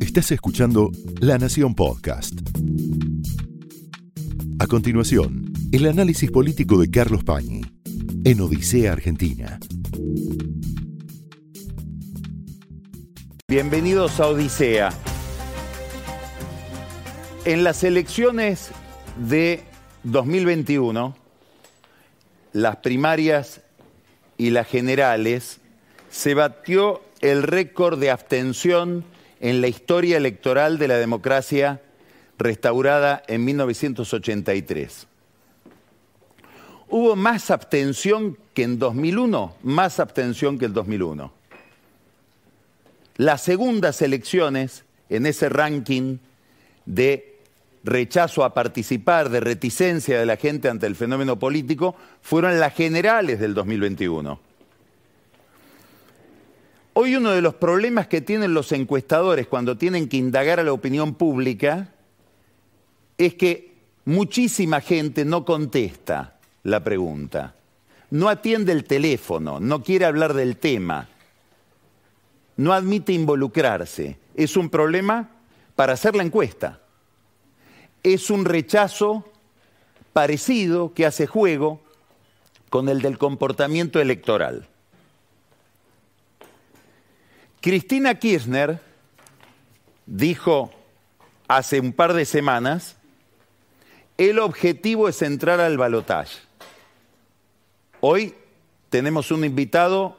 Estás 0.00 0.32
escuchando 0.32 0.90
La 1.20 1.38
Nación 1.38 1.74
Podcast. 1.74 2.34
A 4.58 4.66
continuación, 4.66 5.52
el 5.72 5.86
análisis 5.86 6.30
político 6.30 6.80
de 6.80 6.90
Carlos 6.90 7.24
Pañi 7.24 7.62
en 8.24 8.40
Odisea 8.40 8.92
Argentina. 8.92 9.58
Bienvenidos 13.48 14.18
a 14.20 14.26
Odisea. 14.26 14.90
En 17.44 17.64
las 17.64 17.84
elecciones 17.84 18.70
de 19.16 19.62
2021, 20.04 21.16
las 22.52 22.76
primarias 22.76 23.60
y 24.36 24.50
las 24.50 24.66
generales, 24.66 25.60
se 26.10 26.34
batió 26.34 27.02
el 27.20 27.42
récord 27.42 27.98
de 27.98 28.10
abstención 28.10 29.04
en 29.40 29.60
la 29.60 29.68
historia 29.68 30.16
electoral 30.16 30.78
de 30.78 30.88
la 30.88 30.96
democracia 30.96 31.80
restaurada 32.38 33.22
en 33.26 33.44
1983. 33.44 35.06
Hubo 36.88 37.14
más 37.14 37.50
abstención 37.50 38.36
que 38.54 38.64
en 38.64 38.78
2001, 38.78 39.54
más 39.62 40.00
abstención 40.00 40.58
que 40.58 40.64
en 40.64 40.74
2001. 40.74 41.32
Las 43.16 43.42
segundas 43.42 44.02
elecciones 44.02 44.84
en 45.08 45.26
ese 45.26 45.48
ranking 45.48 46.18
de 46.86 47.38
rechazo 47.84 48.44
a 48.44 48.54
participar, 48.54 49.28
de 49.28 49.40
reticencia 49.40 50.18
de 50.18 50.26
la 50.26 50.36
gente 50.36 50.68
ante 50.68 50.86
el 50.86 50.96
fenómeno 50.96 51.38
político, 51.38 51.94
fueron 52.22 52.58
las 52.58 52.74
generales 52.74 53.40
del 53.40 53.54
2021. 53.54 54.49
Hoy 56.92 57.14
uno 57.14 57.30
de 57.30 57.40
los 57.40 57.54
problemas 57.54 58.08
que 58.08 58.20
tienen 58.20 58.52
los 58.52 58.72
encuestadores 58.72 59.46
cuando 59.46 59.76
tienen 59.76 60.08
que 60.08 60.16
indagar 60.16 60.58
a 60.58 60.64
la 60.64 60.72
opinión 60.72 61.14
pública 61.14 61.92
es 63.16 63.34
que 63.34 63.74
muchísima 64.04 64.80
gente 64.80 65.24
no 65.24 65.44
contesta 65.44 66.38
la 66.64 66.82
pregunta, 66.82 67.54
no 68.10 68.28
atiende 68.28 68.72
el 68.72 68.84
teléfono, 68.84 69.60
no 69.60 69.84
quiere 69.84 70.04
hablar 70.04 70.34
del 70.34 70.56
tema, 70.56 71.08
no 72.56 72.72
admite 72.72 73.12
involucrarse. 73.12 74.18
Es 74.34 74.56
un 74.56 74.68
problema 74.68 75.30
para 75.76 75.92
hacer 75.92 76.16
la 76.16 76.24
encuesta. 76.24 76.80
Es 78.02 78.30
un 78.30 78.44
rechazo 78.44 79.30
parecido 80.12 80.92
que 80.92 81.06
hace 81.06 81.26
juego 81.26 81.80
con 82.68 82.88
el 82.88 83.00
del 83.00 83.16
comportamiento 83.16 84.00
electoral. 84.00 84.66
Cristina 87.60 88.14
Kirchner 88.14 88.80
dijo 90.06 90.70
hace 91.46 91.78
un 91.78 91.92
par 91.92 92.14
de 92.14 92.24
semanas, 92.24 92.96
el 94.16 94.38
objetivo 94.38 95.08
es 95.10 95.20
entrar 95.20 95.60
al 95.60 95.76
balotaje. 95.76 96.38
Hoy 98.00 98.34
tenemos 98.88 99.30
un 99.30 99.44
invitado 99.44 100.16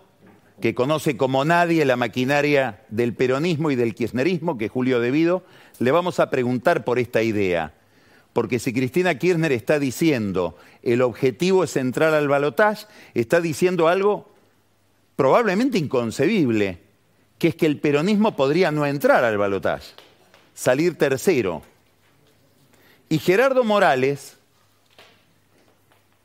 que 0.61 0.75
conoce 0.75 1.17
como 1.17 1.43
nadie 1.43 1.83
la 1.83 1.95
maquinaria 1.95 2.83
del 2.89 3.15
peronismo 3.15 3.71
y 3.71 3.75
del 3.75 3.95
kirchnerismo, 3.95 4.59
que 4.59 4.65
es 4.65 4.71
Julio 4.71 4.99
Devido. 4.99 5.43
Le 5.79 5.89
vamos 5.89 6.19
a 6.19 6.29
preguntar 6.29 6.85
por 6.85 6.99
esta 6.99 7.23
idea. 7.23 7.73
Porque 8.33 8.59
si 8.59 8.71
Cristina 8.71 9.17
Kirchner 9.17 9.51
está 9.51 9.79
diciendo 9.79 10.57
el 10.83 11.01
objetivo 11.01 11.63
es 11.63 11.75
entrar 11.75 12.13
al 12.13 12.27
balotaje, 12.27 12.85
está 13.15 13.41
diciendo 13.41 13.87
algo 13.87 14.31
probablemente 15.15 15.79
inconcebible 15.79 16.90
que 17.41 17.47
es 17.47 17.55
que 17.55 17.65
el 17.65 17.79
peronismo 17.79 18.35
podría 18.35 18.69
no 18.69 18.85
entrar 18.85 19.23
al 19.23 19.35
balotaje, 19.35 19.93
salir 20.53 20.95
tercero. 20.95 21.63
Y 23.09 23.17
Gerardo 23.17 23.63
Morales 23.63 24.37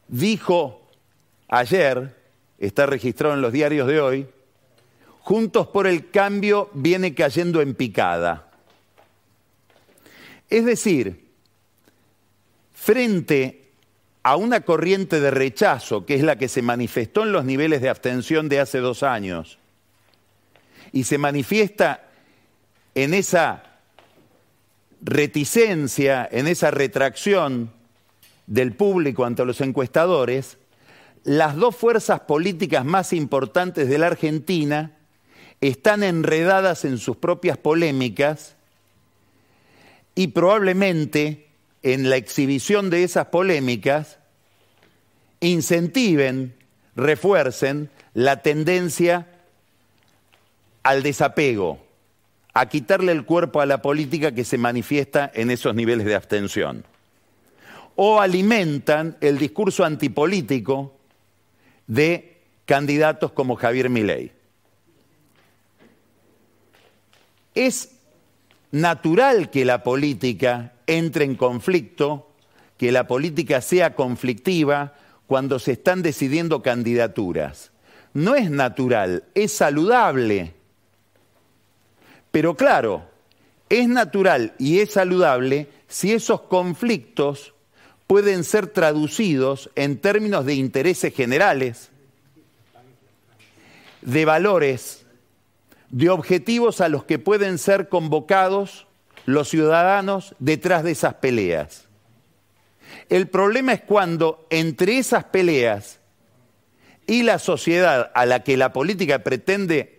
dijo 0.09 0.87
ayer, 1.49 2.15
está 2.59 2.85
registrado 2.85 3.35
en 3.35 3.41
los 3.41 3.51
diarios 3.51 3.89
de 3.89 3.99
hoy, 3.99 4.29
Juntos 5.21 5.69
por 5.69 5.87
el 5.87 6.11
Cambio 6.11 6.69
viene 6.75 7.15
cayendo 7.15 7.63
en 7.63 7.75
picada. 7.75 8.51
Es 10.51 10.67
decir, 10.67 11.31
frente 12.75 13.71
a 14.23 14.37
una 14.37 14.61
corriente 14.61 15.19
de 15.19 15.31
rechazo, 15.31 16.05
que 16.05 16.15
es 16.15 16.23
la 16.23 16.37
que 16.37 16.49
se 16.49 16.61
manifestó 16.61 17.23
en 17.23 17.33
los 17.33 17.47
niveles 17.47 17.81
de 17.81 17.89
abstención 17.89 18.51
de 18.51 18.61
hace 18.61 18.81
dos 18.81 19.03
años, 19.03 19.59
y 20.93 21.05
se 21.05 21.19
manifiesta 21.19 22.09
en 22.95 23.15
esa 23.15 23.63
reticencia, 25.03 26.29
en 26.31 26.47
esa 26.47 26.71
retracción 26.71 27.71
del 28.47 28.75
público 28.75 29.25
ante 29.25 29.45
los 29.45 29.61
encuestadores, 29.61 30.59
las 31.25 31.57
dos 31.57 31.75
fuerzas 31.75 32.21
políticas 32.21 32.85
más 32.85 33.13
importantes 33.13 33.89
de 33.89 33.99
la 33.99 34.07
Argentina 34.07 34.93
están 35.61 36.03
enredadas 36.03 36.85
en 36.85 36.99
sus 36.99 37.17
propias 37.17 37.59
polémicas 37.59 38.57
y 40.15 40.29
probablemente 40.29 41.49
en 41.83 42.09
la 42.09 42.17
exhibición 42.17 42.91
de 42.91 43.05
esas 43.05 43.27
polémicas 43.27 44.19
incentiven, 45.41 46.55
refuercen 46.95 47.91
la 48.15 48.43
tendencia 48.43 49.29
al 50.87 51.03
desapego, 51.03 51.81
a 52.55 52.69
quitarle 52.69 53.11
el 53.11 53.25
cuerpo 53.25 53.61
a 53.61 53.67
la 53.67 53.83
política 53.83 54.31
que 54.31 54.45
se 54.45 54.57
manifiesta 54.57 55.29
en 55.35 55.51
esos 55.51 55.75
niveles 55.75 56.07
de 56.07 56.15
abstención. 56.15 56.85
O 57.97 58.21
alimentan 58.21 59.17
el 59.21 59.37
discurso 59.37 59.85
antipolítico 59.85 60.95
de 61.89 62.37
candidatos 62.67 63.33
como 63.33 63.57
Javier 63.57 63.91
Milei. 63.91 64.31
Es 67.57 67.91
natural 68.71 69.51
que 69.51 69.65
la 69.65 69.83
política 69.83 70.73
entre 70.87 71.25
en 71.25 71.35
conflicto, 71.35 72.31
que 72.79 72.93
la 72.93 73.09
política 73.09 73.61
sea 73.61 73.97
conflictiva 73.97 74.95
cuando 75.27 75.59
se 75.59 75.73
están 75.73 76.03
decidiendo 76.03 76.63
candidaturas. 76.63 77.73
No 78.15 78.37
es 78.37 78.53
natural, 78.53 79.25
es 79.35 79.51
saludable 79.51 80.55
pero 82.37 82.55
claro, 82.55 83.03
es 83.71 83.89
natural 83.89 84.53
y 84.59 84.81
es 84.81 84.93
saludable 84.93 85.69
si 85.89 86.13
esos 86.13 86.43
conflictos 86.43 87.55
pueden 88.07 88.45
ser 88.45 88.67
traducidos 88.67 89.71
en 89.75 89.97
términos 89.97 90.45
de 90.45 90.53
intereses 90.53 91.15
generales, 91.15 91.89
de 94.03 94.27
valores, 94.27 95.07
de 95.89 96.11
objetivos 96.11 96.83
a 96.83 96.91
los 96.91 97.05
que 97.05 97.19
pueden 97.19 97.57
ser 97.57 97.89
convocados 97.89 98.87
los 99.25 99.49
ciudadanos 99.49 100.35
detrás 100.39 100.85
de 100.85 100.91
esas 100.91 101.15
peleas. 101.15 101.87
El 103.09 103.29
problema 103.29 103.73
es 103.73 103.81
cuando 103.81 104.47
entre 104.51 104.99
esas 104.99 105.25
peleas 105.25 106.01
y 107.07 107.23
la 107.23 107.39
sociedad 107.39 108.13
a 108.15 108.27
la 108.27 108.45
que 108.45 108.59
la 108.59 108.75
política 108.75 109.21
pretende 109.21 109.96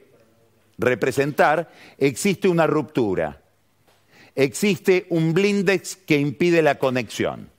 representar, 0.77 1.71
existe 1.97 2.47
una 2.47 2.67
ruptura, 2.67 3.41
existe 4.35 5.05
un 5.09 5.33
blindex 5.33 5.95
que 5.95 6.17
impide 6.19 6.61
la 6.61 6.75
conexión. 6.75 7.49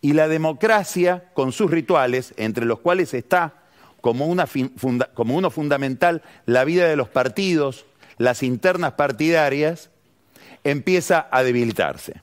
Y 0.00 0.14
la 0.14 0.26
democracia, 0.28 1.30
con 1.34 1.52
sus 1.52 1.70
rituales, 1.70 2.34
entre 2.36 2.64
los 2.64 2.80
cuales 2.80 3.14
está 3.14 3.62
como, 4.02 4.26
uno 4.26 5.50
fundamental 5.50 6.22
la 6.44 6.64
vida 6.64 6.88
de 6.88 6.96
los 6.96 7.08
partidos, 7.08 7.86
las 8.18 8.42
internas 8.42 8.92
partidarias, 8.92 9.90
empieza 10.64 11.28
a 11.30 11.42
debilitarse. 11.42 12.20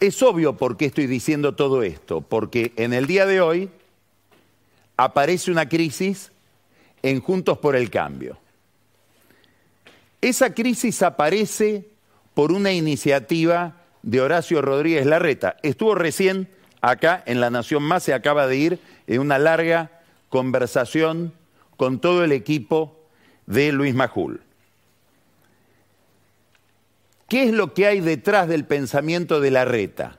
Es 0.00 0.22
obvio 0.22 0.56
por 0.56 0.76
qué 0.76 0.86
estoy 0.86 1.06
diciendo 1.06 1.54
todo 1.54 1.82
esto, 1.82 2.20
porque 2.20 2.72
en 2.76 2.92
el 2.92 3.06
día 3.06 3.24
de 3.24 3.40
hoy 3.40 3.70
aparece 4.96 5.50
una 5.50 5.68
crisis 5.68 6.31
en 7.02 7.20
Juntos 7.20 7.58
por 7.58 7.76
el 7.76 7.90
Cambio. 7.90 8.38
Esa 10.20 10.54
crisis 10.54 11.02
aparece 11.02 11.88
por 12.34 12.52
una 12.52 12.72
iniciativa 12.72 13.76
de 14.02 14.20
Horacio 14.20 14.62
Rodríguez 14.62 15.06
Larreta. 15.06 15.56
Estuvo 15.62 15.94
recién 15.94 16.48
acá 16.80 17.22
en 17.26 17.40
La 17.40 17.50
Nación 17.50 17.82
Más, 17.82 18.04
se 18.04 18.14
acaba 18.14 18.46
de 18.46 18.56
ir 18.56 18.78
en 19.06 19.20
una 19.20 19.38
larga 19.38 20.00
conversación 20.28 21.32
con 21.76 22.00
todo 22.00 22.24
el 22.24 22.32
equipo 22.32 22.98
de 23.46 23.72
Luis 23.72 23.94
Majul. 23.94 24.40
¿Qué 27.28 27.44
es 27.44 27.52
lo 27.52 27.74
que 27.74 27.86
hay 27.86 28.00
detrás 28.00 28.46
del 28.46 28.64
pensamiento 28.64 29.40
de 29.40 29.50
Larreta? 29.50 30.18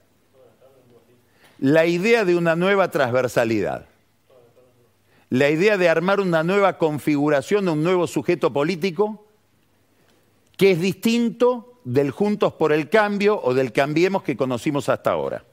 La 1.60 1.86
idea 1.86 2.26
de 2.26 2.36
una 2.36 2.56
nueva 2.56 2.92
transversalidad 2.92 3.86
la 5.34 5.50
idea 5.50 5.80
de 5.80 5.90
armar 5.90 6.20
una 6.20 6.44
nueva 6.44 6.78
configuración, 6.78 7.68
un 7.68 7.82
nuevo 7.82 8.06
sujeto 8.06 8.54
político, 8.54 9.26
que 10.58 10.70
es 10.70 10.80
distinto 10.80 11.80
del 11.86 12.12
Juntos 12.12 12.54
por 12.54 12.72
el 12.72 12.88
Cambio 12.88 13.42
o 13.42 13.56
del 13.56 13.72
Cambiemos 13.72 14.22
que 14.22 14.38
conocimos 14.38 14.90
hasta 14.90 15.10
ahora. 15.10 15.44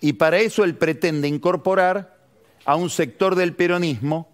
Y 0.00 0.12
para 0.12 0.38
eso 0.38 0.62
él 0.62 0.76
pretende 0.76 1.26
incorporar 1.26 2.18
a 2.64 2.76
un 2.76 2.88
sector 2.88 3.34
del 3.34 3.52
peronismo 3.52 4.28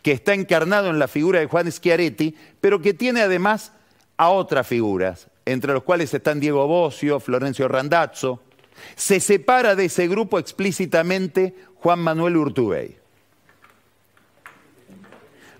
que 0.00 0.12
está 0.12 0.32
encarnado 0.32 0.88
en 0.88 0.98
la 0.98 1.06
figura 1.06 1.40
de 1.40 1.46
Juan 1.46 1.70
Schiaretti, 1.70 2.34
pero 2.62 2.80
que 2.80 2.94
tiene 2.94 3.20
además 3.20 3.74
a 4.16 4.30
otras 4.30 4.66
figuras, 4.66 5.28
entre 5.44 5.74
los 5.74 5.82
cuales 5.82 6.14
están 6.14 6.40
Diego 6.40 6.66
Bocio, 6.66 7.20
Florencio 7.20 7.68
Randazzo. 7.68 8.40
Se 8.96 9.20
separa 9.20 9.74
de 9.74 9.84
ese 9.84 10.08
grupo 10.08 10.38
explícitamente 10.38 11.54
Juan 11.74 11.98
Manuel 11.98 12.38
Urtubey. 12.38 13.03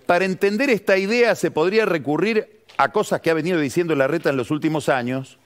Para 0.06 0.24
entender 0.24 0.70
esta 0.70 0.98
idea 0.98 1.34
se 1.34 1.50
podría 1.50 1.86
recurrir 1.86 2.64
a 2.76 2.92
cosas 2.92 3.20
que 3.20 3.30
ha 3.30 3.34
venido 3.34 3.58
diciendo 3.58 3.94
la 3.94 4.08
reta 4.08 4.30
en 4.30 4.36
los 4.36 4.50
últimos 4.50 4.88
años, 4.88 5.38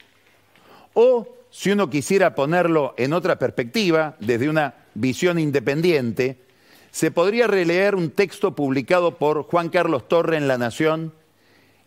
o 0.94 1.36
si 1.50 1.70
uno 1.70 1.88
quisiera 1.88 2.34
ponerlo 2.34 2.94
en 2.96 3.12
otra 3.12 3.38
perspectiva, 3.38 4.16
desde 4.20 4.48
una 4.48 4.74
visión 4.94 5.38
independiente, 5.38 6.38
se 6.90 7.10
podría 7.10 7.46
releer 7.46 7.94
un 7.94 8.10
texto 8.10 8.54
publicado 8.54 9.16
por 9.16 9.42
Juan 9.44 9.68
Carlos 9.68 10.08
Torre 10.08 10.36
en 10.36 10.48
La 10.48 10.58
Nación 10.58 11.12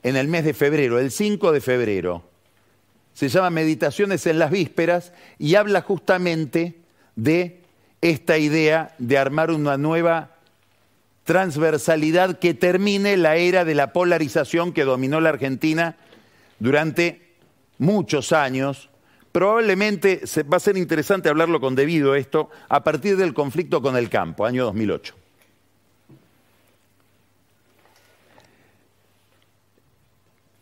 en 0.04 0.16
el 0.16 0.28
mes 0.28 0.46
de 0.46 0.54
febrero, 0.54 1.00
el 1.00 1.12
5 1.12 1.52
de 1.52 1.62
febrero. 1.62 2.24
Se 3.14 3.28
llama 3.28 3.50
Meditaciones 3.50 4.26
en 4.26 4.40
las 4.40 4.52
Vísperas 4.52 5.14
y 5.38 5.56
habla 5.56 5.82
justamente 5.82 6.76
de 7.16 7.60
esta 8.00 8.38
idea 8.38 8.96
de 8.98 9.18
armar 9.18 9.52
una 9.52 9.78
nueva 9.78 10.38
transversalidad 11.32 12.40
que 12.40 12.54
termine 12.54 13.16
la 13.16 13.38
era 13.38 13.64
de 13.64 13.74
la 13.74 13.94
polarización 13.94 14.74
que 14.74 14.84
dominó 14.84 15.22
la 15.22 15.30
Argentina 15.30 15.96
durante 16.60 17.22
muchos 17.78 18.34
años. 18.34 18.90
Probablemente 19.32 20.24
va 20.52 20.58
a 20.58 20.60
ser 20.60 20.76
interesante 20.76 21.30
hablarlo 21.30 21.62
con 21.62 21.74
debido 21.74 22.16
esto 22.16 22.50
a 22.68 22.84
partir 22.84 23.16
del 23.16 23.34
conflicto 23.34 23.82
con 23.82 23.96
el 23.96 24.10
campo, 24.10 24.46
año 24.46 24.66
2008. 24.66 25.16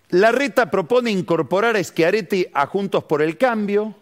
La 0.10 0.32
reta 0.32 0.70
propone 0.70 1.10
incorporar 1.10 1.78
a 1.78 1.84
Schiaretti 1.84 2.46
a 2.54 2.68
Juntos 2.68 3.06
por 3.06 3.24
el 3.24 3.40
Cambio, 3.40 3.96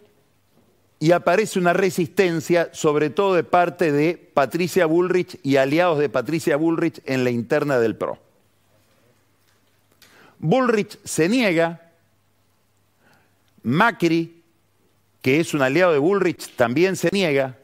y 1.00 1.12
aparece 1.12 1.58
una 1.58 1.72
resistencia, 1.72 2.70
sobre 2.72 3.10
todo 3.10 3.34
de 3.34 3.44
parte 3.44 3.92
de 3.92 4.16
Patricia 4.34 4.86
Bullrich 4.86 5.38
y 5.42 5.56
aliados 5.56 5.98
de 5.98 6.08
Patricia 6.08 6.56
Bullrich 6.56 7.00
en 7.04 7.22
la 7.22 7.30
interna 7.30 7.78
del 7.78 7.96
PRO. 7.96 8.18
Bullrich 10.40 10.98
se 11.04 11.28
niega, 11.28 11.92
Macri, 13.62 14.42
que 15.22 15.40
es 15.40 15.54
un 15.54 15.62
aliado 15.62 15.92
de 15.92 15.98
Bullrich, 15.98 16.56
también 16.56 16.96
se 16.96 17.10
niega, 17.12 17.56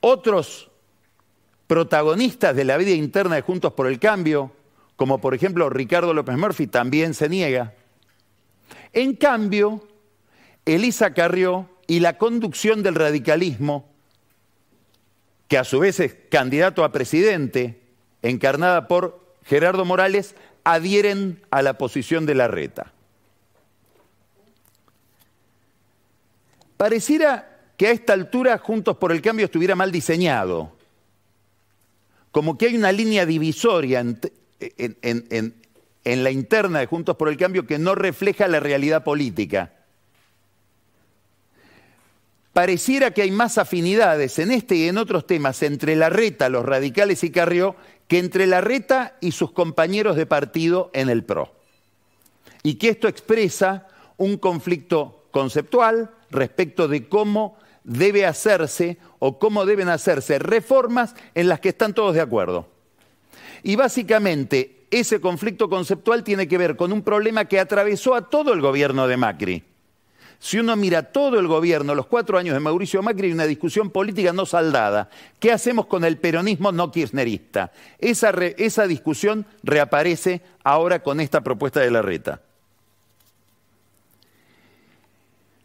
otros 0.00 0.70
protagonistas 1.66 2.54
de 2.54 2.64
la 2.64 2.76
vida 2.76 2.90
interna 2.90 3.36
de 3.36 3.42
Juntos 3.42 3.72
por 3.72 3.86
el 3.86 3.98
Cambio, 3.98 4.52
como 4.96 5.20
por 5.20 5.34
ejemplo 5.34 5.68
Ricardo 5.68 6.14
López 6.14 6.36
Murphy, 6.36 6.66
también 6.66 7.14
se 7.14 7.28
niega. 7.28 7.74
En 8.92 9.14
cambio, 9.14 9.86
Elisa 10.64 11.12
Carrió 11.12 11.68
y 11.86 12.00
la 12.00 12.18
conducción 12.18 12.82
del 12.82 12.94
radicalismo, 12.94 13.88
que 15.48 15.58
a 15.58 15.64
su 15.64 15.78
vez 15.78 16.00
es 16.00 16.16
candidato 16.30 16.84
a 16.84 16.92
presidente, 16.92 17.80
encarnada 18.22 18.88
por 18.88 19.24
Gerardo 19.44 19.84
Morales, 19.84 20.34
adhieren 20.64 21.42
a 21.50 21.62
la 21.62 21.78
posición 21.78 22.26
de 22.26 22.34
la 22.34 22.48
reta. 22.48 22.92
Pareciera 26.76 27.60
que 27.76 27.86
a 27.86 27.92
esta 27.92 28.12
altura 28.12 28.58
Juntos 28.58 28.96
por 28.96 29.12
el 29.12 29.22
Cambio 29.22 29.46
estuviera 29.46 29.76
mal 29.76 29.92
diseñado, 29.92 30.72
como 32.32 32.58
que 32.58 32.66
hay 32.66 32.76
una 32.76 32.92
línea 32.92 33.24
divisoria 33.24 34.00
en, 34.00 34.20
en 34.60 36.24
la 36.24 36.30
interna 36.30 36.80
de 36.80 36.86
Juntos 36.86 37.16
por 37.16 37.28
el 37.28 37.36
Cambio 37.36 37.66
que 37.66 37.78
no 37.78 37.94
refleja 37.94 38.48
la 38.48 38.60
realidad 38.60 39.04
política 39.04 39.75
pareciera 42.56 43.10
que 43.10 43.20
hay 43.20 43.30
más 43.30 43.58
afinidades 43.58 44.38
en 44.38 44.50
este 44.50 44.76
y 44.76 44.88
en 44.88 44.96
otros 44.96 45.26
temas 45.26 45.62
entre 45.62 45.94
la 45.94 46.08
reta, 46.08 46.48
los 46.48 46.64
radicales 46.64 47.22
y 47.22 47.30
Carrió, 47.30 47.76
que 48.08 48.18
entre 48.18 48.46
la 48.46 48.62
reta 48.62 49.18
y 49.20 49.32
sus 49.32 49.50
compañeros 49.50 50.16
de 50.16 50.24
partido 50.24 50.90
en 50.94 51.10
el 51.10 51.22
PRO. 51.22 51.52
Y 52.62 52.76
que 52.76 52.88
esto 52.88 53.08
expresa 53.08 53.88
un 54.16 54.38
conflicto 54.38 55.26
conceptual 55.32 56.12
respecto 56.30 56.88
de 56.88 57.10
cómo 57.10 57.58
debe 57.84 58.24
hacerse 58.24 58.96
o 59.18 59.38
cómo 59.38 59.66
deben 59.66 59.90
hacerse 59.90 60.38
reformas 60.38 61.14
en 61.34 61.48
las 61.48 61.60
que 61.60 61.68
están 61.68 61.92
todos 61.92 62.14
de 62.14 62.22
acuerdo. 62.22 62.70
Y 63.64 63.76
básicamente 63.76 64.86
ese 64.90 65.20
conflicto 65.20 65.68
conceptual 65.68 66.24
tiene 66.24 66.48
que 66.48 66.56
ver 66.56 66.74
con 66.74 66.90
un 66.90 67.02
problema 67.02 67.44
que 67.44 67.60
atravesó 67.60 68.14
a 68.14 68.30
todo 68.30 68.54
el 68.54 68.62
gobierno 68.62 69.06
de 69.08 69.16
Macri 69.18 69.75
si 70.46 70.60
uno 70.60 70.76
mira 70.76 71.02
todo 71.02 71.40
el 71.40 71.48
gobierno, 71.48 71.92
los 71.96 72.06
cuatro 72.06 72.38
años 72.38 72.54
de 72.54 72.60
Mauricio 72.60 73.02
Macri, 73.02 73.26
hay 73.26 73.32
una 73.32 73.46
discusión 73.46 73.90
política 73.90 74.32
no 74.32 74.46
saldada. 74.46 75.10
¿Qué 75.40 75.50
hacemos 75.50 75.86
con 75.86 76.04
el 76.04 76.18
peronismo 76.18 76.70
no 76.70 76.92
kirchnerista? 76.92 77.72
Esa, 77.98 78.30
esa 78.56 78.86
discusión 78.86 79.44
reaparece 79.64 80.42
ahora 80.62 81.02
con 81.02 81.20
esta 81.20 81.40
propuesta 81.40 81.80
de 81.80 81.90
la 81.90 82.00
reta. 82.00 82.42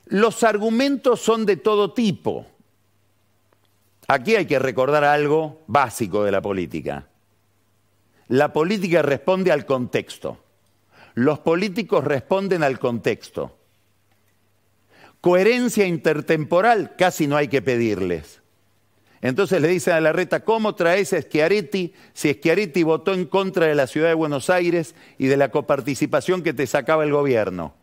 Los 0.07 0.43
argumentos 0.43 1.21
son 1.21 1.45
de 1.45 1.57
todo 1.57 1.93
tipo. 1.93 2.47
Aquí 4.07 4.35
hay 4.35 4.47
que 4.47 4.57
recordar 4.57 5.03
algo 5.03 5.61
básico 5.67 6.23
de 6.23 6.31
la 6.31 6.41
política. 6.41 7.05
La 8.29 8.51
política 8.51 9.03
responde 9.03 9.51
al 9.51 9.67
contexto. 9.67 10.43
Los 11.13 11.37
políticos 11.37 12.03
responden 12.03 12.63
al 12.63 12.79
contexto. 12.79 13.60
Coherencia 15.21 15.85
intertemporal 15.85 16.95
casi 16.97 17.27
no 17.27 17.37
hay 17.37 17.47
que 17.47 17.61
pedirles. 17.61 18.41
Entonces 19.21 19.61
le 19.61 19.67
dicen 19.67 19.93
a 19.93 20.01
la 20.01 20.11
reta, 20.11 20.43
¿cómo 20.43 20.73
traes 20.73 21.13
a 21.13 21.21
Schiaretti 21.21 21.93
si 22.13 22.33
Schiaretti 22.33 22.81
votó 22.81 23.13
en 23.13 23.25
contra 23.25 23.67
de 23.67 23.75
la 23.75 23.85
ciudad 23.85 24.07
de 24.07 24.15
Buenos 24.15 24.49
Aires 24.49 24.95
y 25.19 25.27
de 25.27 25.37
la 25.37 25.51
coparticipación 25.51 26.41
que 26.41 26.53
te 26.53 26.65
sacaba 26.65 27.03
el 27.03 27.11
gobierno? 27.11 27.75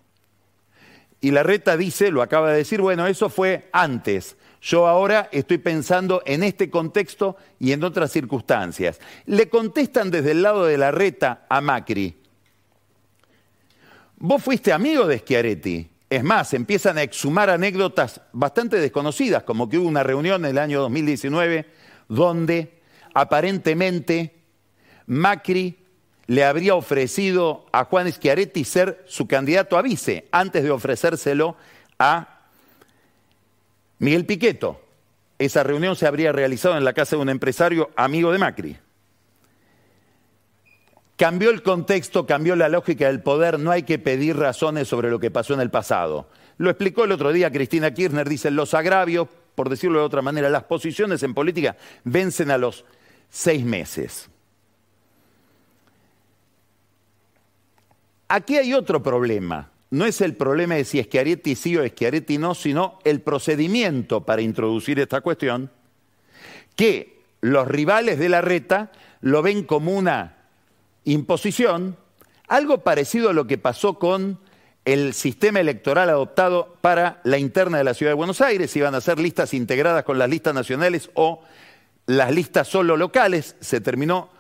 Y 1.21 1.30
la 1.30 1.45
reta 1.45 1.76
dice, 1.76 2.11
lo 2.11 2.23
acaba 2.23 2.50
de 2.50 2.59
decir, 2.59 2.80
bueno, 2.80 3.07
eso 3.07 3.28
fue 3.28 3.68
antes. 3.73 4.37
Yo 4.61 4.88
ahora 4.88 5.28
estoy 5.30 5.59
pensando 5.59 6.23
en 6.26 6.42
este 6.42 6.71
contexto 6.71 7.37
y 7.61 7.71
en 7.71 7.85
otras 7.85 8.11
circunstancias. 8.11 9.00
Le 9.26 9.49
contestan 9.49 10.11
desde 10.11 10.33
el 10.33 10.42
lado 10.42 10.66
de 10.66 10.76
la 10.76 10.90
reta 10.90 11.47
a 11.49 11.61
Macri. 11.61 12.16
Vos 14.16 14.42
fuiste 14.42 14.73
amigo 14.73 15.07
de 15.07 15.18
Schiaretti. 15.18 15.88
Es 16.11 16.25
más, 16.25 16.55
empiezan 16.55 16.97
a 16.97 17.03
exhumar 17.03 17.50
anécdotas 17.50 18.23
bastante 18.33 18.79
desconocidas, 18.81 19.43
como 19.43 19.69
que 19.69 19.79
hubo 19.79 19.88
una 19.88 20.03
reunión 20.03 20.45
en 20.45 20.53
el 20.53 20.59
año 20.59 20.81
2019 20.81 21.67
donde 22.09 22.81
aparentemente 23.12 24.35
Macri 25.07 25.79
le 26.27 26.45
habría 26.45 26.75
ofrecido 26.75 27.67
a 27.73 27.85
Juan 27.85 28.11
Schiaretti 28.11 28.65
ser 28.65 29.05
su 29.07 29.27
candidato 29.27 29.77
a 29.77 29.83
vice 29.83 30.29
antes 30.31 30.62
de 30.62 30.71
ofrecérselo 30.71 31.57
a 31.99 32.41
Miguel 33.99 34.27
Piqueto. 34.27 34.81
Esa 35.38 35.62
reunión 35.62 35.97
se 35.97 36.07
habría 36.07 36.33
realizado 36.33 36.77
en 36.77 36.85
la 36.85 36.93
casa 36.93 37.17
de 37.17 37.23
un 37.23 37.29
empresario 37.29 37.91
amigo 37.97 38.33
de 38.33 38.38
Macri. 38.38 38.77
Cambió 41.18 41.50
el 41.50 41.64
contexto, 41.64 42.26
cambió 42.26 42.54
la 42.54 42.68
lógica 42.68 43.08
del 43.08 43.20
poder, 43.20 43.58
no 43.58 43.72
hay 43.72 43.82
que 43.82 43.98
pedir 43.98 44.37
razones 44.37 44.87
sobre 44.87 45.10
lo 45.10 45.18
que 45.18 45.32
pasó 45.32 45.52
en 45.52 45.60
el 45.60 45.68
pasado. 45.68 46.28
Lo 46.58 46.70
explicó 46.70 47.02
el 47.02 47.10
otro 47.10 47.32
día 47.32 47.50
Cristina 47.50 47.92
Kirchner, 47.92 48.28
dice, 48.28 48.52
los 48.52 48.72
agravios, 48.72 49.26
por 49.56 49.68
decirlo 49.68 49.98
de 49.98 50.04
otra 50.04 50.22
manera, 50.22 50.48
las 50.48 50.62
posiciones 50.62 51.20
en 51.25 51.34
política 51.34 51.76
vencen 52.04 52.52
a 52.52 52.56
los 52.56 52.84
seis 53.28 53.64
meses. 53.64 54.30
Aquí 58.28 58.56
hay 58.56 58.72
otro 58.72 59.02
problema. 59.02 59.72
No 59.90 60.04
es 60.04 60.20
el 60.20 60.37
problema 60.37 60.76
de 60.76 60.84
si 60.84 61.02
Schiaretti 61.02 61.56
sí 61.56 61.76
o 61.76 61.84
Schiaretti 61.84 62.38
no, 62.38 62.54
sino 62.54 63.00
el 63.02 63.22
procedimiento 63.22 64.25
para 64.25 64.40
introducir 64.40 65.00
esta 65.00 65.20
cuestión, 65.20 65.68
que 66.76 67.25
los 67.40 67.66
rivales 67.66 68.20
de 68.20 68.28
la 68.28 68.40
reta 68.40 68.92
lo 69.20 69.42
ven 69.42 69.64
como 69.64 69.96
una 69.96 70.38
imposición, 71.12 71.97
algo 72.47 72.79
parecido 72.79 73.31
a 73.31 73.33
lo 73.33 73.47
que 73.47 73.59
pasó 73.59 73.99
con 73.99 74.38
el 74.85 75.12
sistema 75.12 75.61
electoral 75.61 76.09
adoptado 76.09 76.77
para 76.81 77.21
la 77.25 77.38
interna 77.38 77.79
de 77.79 77.85
la 77.85 77.95
ciudad 77.95 78.12
de 78.12 78.17
Buenos 78.17 78.41
Aires, 78.41 78.75
iban 78.77 78.95
a 78.95 79.00
ser 79.00 79.19
listas 79.19 79.53
integradas 79.53 80.05
con 80.05 80.19
las 80.19 80.31
listas 80.31 80.55
nacionales 80.55 81.11
o 81.15 81.43
las 82.07 82.33
listas 82.33 82.69
solo 82.69 82.97
locales, 82.97 83.57
se 83.61 83.81
terminó 83.81 84.31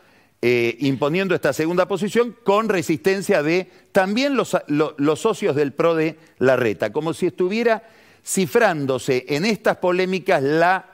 eh, 0.40 0.76
imponiendo 0.80 1.34
esta 1.34 1.52
segunda 1.52 1.86
posición 1.86 2.34
con 2.44 2.68
resistencia 2.68 3.42
de 3.42 3.70
también 3.92 4.36
los, 4.36 4.56
los 4.68 5.20
socios 5.20 5.54
del 5.56 5.72
PRO 5.72 5.94
de 5.94 6.18
Larreta, 6.38 6.92
como 6.92 7.12
si 7.12 7.26
estuviera 7.26 7.82
cifrándose 8.24 9.26
en 9.28 9.44
estas 9.44 9.78
polémicas 9.78 10.42
la 10.42 10.87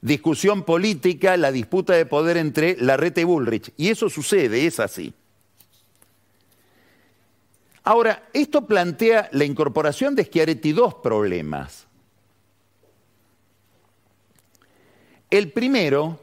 discusión 0.00 0.62
política, 0.62 1.36
la 1.36 1.52
disputa 1.52 1.94
de 1.94 2.06
poder 2.06 2.36
entre 2.36 2.76
Larreta 2.76 3.20
y 3.20 3.24
Bullrich. 3.24 3.72
Y 3.76 3.88
eso 3.88 4.08
sucede, 4.08 4.66
es 4.66 4.80
así. 4.80 5.14
Ahora, 7.84 8.28
esto 8.32 8.66
plantea 8.66 9.28
la 9.32 9.44
incorporación 9.44 10.14
de 10.14 10.24
Schiaretti 10.24 10.72
dos 10.72 10.94
problemas. 10.96 11.86
El 15.30 15.52
primero, 15.52 16.20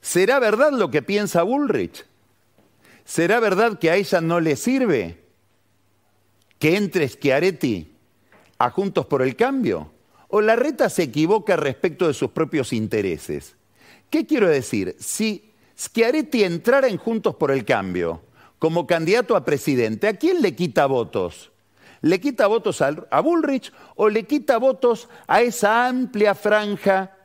¿será 0.00 0.38
verdad 0.38 0.72
lo 0.72 0.90
que 0.90 1.02
piensa 1.02 1.42
Bullrich? 1.42 2.04
¿Será 3.04 3.38
verdad 3.38 3.78
que 3.78 3.90
a 3.90 3.96
ella 3.96 4.20
no 4.20 4.40
le 4.40 4.56
sirve 4.56 5.22
que 6.58 6.76
entre 6.76 7.08
Schiaretti 7.08 7.92
a 8.58 8.70
Juntos 8.70 9.06
por 9.06 9.20
el 9.22 9.36
Cambio? 9.36 9.93
¿O 10.36 10.40
la 10.40 10.56
reta 10.56 10.90
se 10.90 11.04
equivoca 11.04 11.54
respecto 11.54 12.08
de 12.08 12.12
sus 12.12 12.32
propios 12.32 12.72
intereses? 12.72 13.54
¿Qué 14.10 14.26
quiero 14.26 14.48
decir? 14.48 14.96
Si 14.98 15.52
Schiaretti 15.78 16.42
entrara 16.42 16.88
en 16.88 16.96
Juntos 16.96 17.36
por 17.36 17.52
el 17.52 17.64
Cambio 17.64 18.20
como 18.58 18.84
candidato 18.84 19.36
a 19.36 19.44
presidente, 19.44 20.08
¿a 20.08 20.14
quién 20.14 20.42
le 20.42 20.56
quita 20.56 20.86
votos? 20.86 21.52
¿Le 22.00 22.20
quita 22.20 22.48
votos 22.48 22.82
a 22.82 23.20
Bullrich 23.20 23.72
o 23.94 24.08
le 24.08 24.24
quita 24.24 24.58
votos 24.58 25.08
a 25.28 25.40
esa 25.40 25.86
amplia 25.86 26.34
franja 26.34 27.16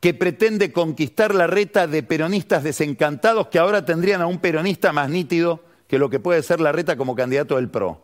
que 0.00 0.14
pretende 0.14 0.72
conquistar 0.72 1.36
la 1.36 1.46
reta 1.46 1.86
de 1.86 2.02
peronistas 2.02 2.64
desencantados 2.64 3.46
que 3.46 3.60
ahora 3.60 3.84
tendrían 3.84 4.22
a 4.22 4.26
un 4.26 4.40
peronista 4.40 4.92
más 4.92 5.08
nítido 5.08 5.62
que 5.86 6.00
lo 6.00 6.10
que 6.10 6.18
puede 6.18 6.42
ser 6.42 6.60
la 6.60 6.72
reta 6.72 6.96
como 6.96 7.14
candidato 7.14 7.54
del 7.54 7.70
PRO? 7.70 8.02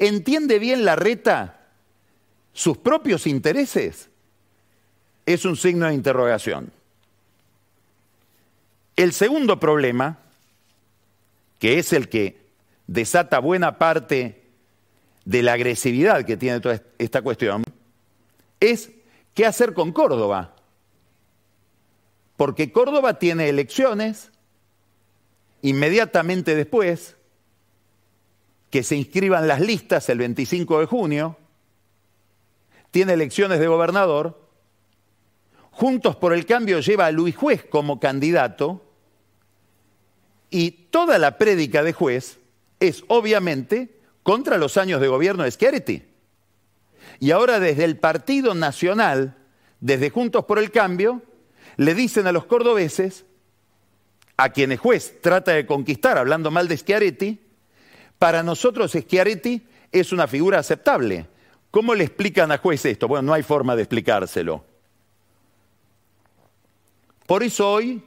¿Entiende 0.00 0.58
bien 0.58 0.84
la 0.84 0.96
reta 0.96 1.55
sus 2.56 2.78
propios 2.78 3.26
intereses? 3.26 4.08
Es 5.26 5.44
un 5.44 5.56
signo 5.56 5.86
de 5.86 5.94
interrogación. 5.94 6.72
El 8.96 9.12
segundo 9.12 9.60
problema, 9.60 10.18
que 11.58 11.78
es 11.78 11.92
el 11.92 12.08
que 12.08 12.46
desata 12.86 13.40
buena 13.40 13.76
parte 13.76 14.42
de 15.26 15.42
la 15.42 15.52
agresividad 15.52 16.24
que 16.24 16.38
tiene 16.38 16.60
toda 16.60 16.80
esta 16.98 17.20
cuestión, 17.20 17.62
es 18.58 18.90
qué 19.34 19.44
hacer 19.44 19.74
con 19.74 19.92
Córdoba. 19.92 20.56
Porque 22.38 22.72
Córdoba 22.72 23.18
tiene 23.18 23.50
elecciones 23.50 24.30
inmediatamente 25.60 26.54
después 26.54 27.16
que 28.70 28.82
se 28.82 28.96
inscriban 28.96 29.46
las 29.46 29.60
listas 29.60 30.08
el 30.08 30.18
25 30.18 30.80
de 30.80 30.86
junio, 30.86 31.38
tiene 32.90 33.14
elecciones 33.14 33.60
de 33.60 33.66
gobernador, 33.66 34.46
Juntos 35.76 36.16
por 36.16 36.32
el 36.32 36.46
Cambio 36.46 36.80
lleva 36.80 37.04
a 37.04 37.10
Luis 37.10 37.36
Juez 37.36 37.62
como 37.62 38.00
candidato 38.00 38.82
y 40.48 40.70
toda 40.70 41.18
la 41.18 41.36
prédica 41.36 41.82
de 41.82 41.92
juez 41.92 42.38
es 42.80 43.04
obviamente 43.08 44.00
contra 44.22 44.56
los 44.56 44.78
años 44.78 45.02
de 45.02 45.08
gobierno 45.08 45.44
de 45.44 45.50
Schiaretti. 45.50 46.02
Y 47.20 47.30
ahora 47.30 47.60
desde 47.60 47.84
el 47.84 47.98
Partido 47.98 48.54
Nacional, 48.54 49.36
desde 49.80 50.08
Juntos 50.08 50.46
por 50.46 50.58
el 50.58 50.70
Cambio, 50.70 51.22
le 51.76 51.94
dicen 51.94 52.26
a 52.26 52.32
los 52.32 52.46
cordobeses, 52.46 53.26
a 54.38 54.48
quienes 54.50 54.80
juez 54.80 55.20
trata 55.20 55.52
de 55.52 55.66
conquistar 55.66 56.16
hablando 56.16 56.50
mal 56.50 56.68
de 56.68 56.78
Schiaretti, 56.78 57.38
para 58.18 58.42
nosotros 58.42 58.92
Schiaretti 58.92 59.66
es 59.92 60.10
una 60.10 60.26
figura 60.26 60.58
aceptable. 60.58 61.26
¿Cómo 61.70 61.94
le 61.94 62.04
explican 62.04 62.52
a 62.52 62.58
juez 62.58 62.84
esto? 62.84 63.08
Bueno, 63.08 63.22
no 63.22 63.34
hay 63.34 63.42
forma 63.42 63.76
de 63.76 63.82
explicárselo. 63.82 64.64
Por 67.26 67.42
eso 67.42 67.70
hoy 67.70 68.02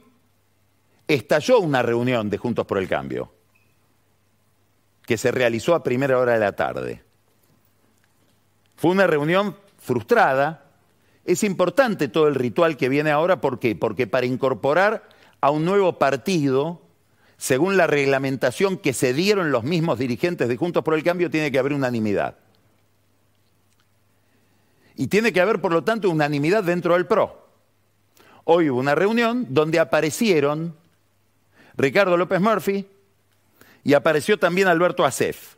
estalló 1.06 1.60
una 1.60 1.82
reunión 1.82 2.30
de 2.30 2.38
Juntos 2.38 2.66
por 2.66 2.78
el 2.78 2.88
Cambio, 2.88 3.32
que 5.06 5.16
se 5.16 5.30
realizó 5.30 5.74
a 5.74 5.82
primera 5.82 6.18
hora 6.18 6.32
de 6.32 6.40
la 6.40 6.52
tarde. 6.52 7.02
Fue 8.76 8.90
una 8.90 9.06
reunión 9.06 9.56
frustrada. 9.78 10.64
Es 11.24 11.44
importante 11.44 12.08
todo 12.08 12.28
el 12.28 12.34
ritual 12.34 12.76
que 12.76 12.88
viene 12.88 13.10
ahora, 13.10 13.40
¿por 13.40 13.58
qué? 13.58 13.76
Porque 13.76 14.06
para 14.06 14.26
incorporar 14.26 15.08
a 15.40 15.50
un 15.50 15.64
nuevo 15.64 15.98
partido 15.98 16.80
según 17.40 17.78
la 17.78 17.86
reglamentación 17.86 18.76
que 18.76 18.92
se 18.92 19.14
dieron 19.14 19.50
los 19.50 19.64
mismos 19.64 19.98
dirigentes 19.98 20.46
de 20.46 20.58
Juntos 20.58 20.84
por 20.84 20.92
el 20.92 21.02
Cambio, 21.02 21.30
tiene 21.30 21.50
que 21.50 21.58
haber 21.58 21.72
unanimidad. 21.72 22.36
Y 25.00 25.06
tiene 25.06 25.32
que 25.32 25.40
haber, 25.40 25.62
por 25.62 25.72
lo 25.72 25.82
tanto, 25.82 26.10
unanimidad 26.10 26.62
dentro 26.62 26.92
del 26.92 27.06
PRO. 27.06 27.42
Hoy 28.44 28.68
hubo 28.68 28.78
una 28.80 28.94
reunión 28.94 29.46
donde 29.48 29.78
aparecieron 29.78 30.76
Ricardo 31.74 32.18
López 32.18 32.38
Murphy 32.38 32.86
y 33.82 33.94
apareció 33.94 34.38
también 34.38 34.68
Alberto 34.68 35.06
Acef, 35.06 35.54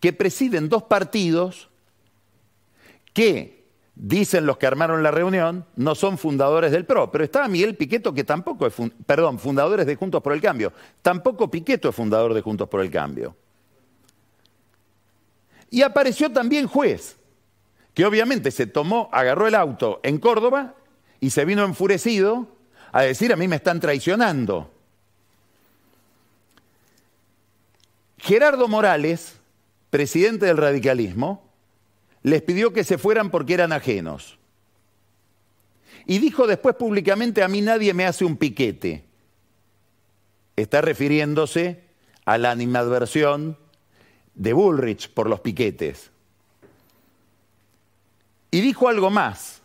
que 0.00 0.14
presiden 0.14 0.70
dos 0.70 0.84
partidos 0.84 1.68
que 3.12 3.66
dicen 3.94 4.46
los 4.46 4.56
que 4.56 4.66
armaron 4.66 5.02
la 5.02 5.10
reunión, 5.10 5.66
no 5.76 5.94
son 5.94 6.16
fundadores 6.16 6.72
del 6.72 6.86
PRO, 6.86 7.12
pero 7.12 7.22
estaba 7.22 7.48
Miguel 7.48 7.76
Piqueto 7.76 8.14
que 8.14 8.24
tampoco 8.24 8.66
es, 8.66 8.72
perdón, 9.04 9.38
fundadores 9.38 9.84
de 9.84 9.96
Juntos 9.96 10.22
por 10.22 10.32
el 10.32 10.40
Cambio, 10.40 10.72
tampoco 11.02 11.50
Piqueto 11.50 11.90
es 11.90 11.94
fundador 11.94 12.32
de 12.32 12.40
Juntos 12.40 12.66
por 12.66 12.80
el 12.80 12.90
Cambio. 12.90 13.36
Y 15.68 15.82
apareció 15.82 16.32
también 16.32 16.66
juez, 16.66 17.18
que 17.96 18.04
obviamente 18.04 18.50
se 18.50 18.66
tomó, 18.66 19.08
agarró 19.10 19.48
el 19.48 19.54
auto 19.54 20.00
en 20.02 20.18
Córdoba 20.18 20.74
y 21.18 21.30
se 21.30 21.46
vino 21.46 21.64
enfurecido 21.64 22.46
a 22.92 23.00
decir 23.00 23.32
a 23.32 23.36
mí 23.36 23.48
me 23.48 23.56
están 23.56 23.80
traicionando. 23.80 24.70
Gerardo 28.18 28.68
Morales, 28.68 29.36
presidente 29.88 30.44
del 30.44 30.58
radicalismo, 30.58 31.42
les 32.22 32.42
pidió 32.42 32.74
que 32.74 32.84
se 32.84 32.98
fueran 32.98 33.30
porque 33.30 33.54
eran 33.54 33.72
ajenos. 33.72 34.38
Y 36.04 36.18
dijo 36.18 36.46
después 36.46 36.76
públicamente, 36.76 37.42
a 37.42 37.48
mí 37.48 37.62
nadie 37.62 37.94
me 37.94 38.04
hace 38.04 38.26
un 38.26 38.36
piquete. 38.36 39.04
Está 40.54 40.82
refiriéndose 40.82 41.80
a 42.26 42.36
la 42.36 42.50
animadversión 42.50 43.56
de 44.34 44.52
Bullrich 44.52 45.08
por 45.08 45.30
los 45.30 45.40
piquetes. 45.40 46.10
Y 48.56 48.62
dijo 48.62 48.88
algo 48.88 49.10
más. 49.10 49.60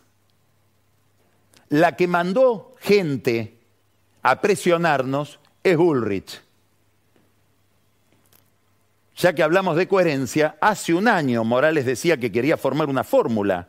La 1.70 1.96
que 1.96 2.06
mandó 2.06 2.74
gente 2.78 3.58
a 4.22 4.42
presionarnos 4.42 5.40
es 5.62 5.78
Bullrich 5.78 6.42
ya 9.22 9.34
que 9.34 9.42
hablamos 9.44 9.76
de 9.76 9.86
coherencia, 9.86 10.56
hace 10.60 10.94
un 10.94 11.06
año 11.06 11.44
Morales 11.44 11.86
decía 11.86 12.16
que 12.16 12.32
quería 12.32 12.56
formar 12.56 12.88
una 12.88 13.04
fórmula 13.04 13.68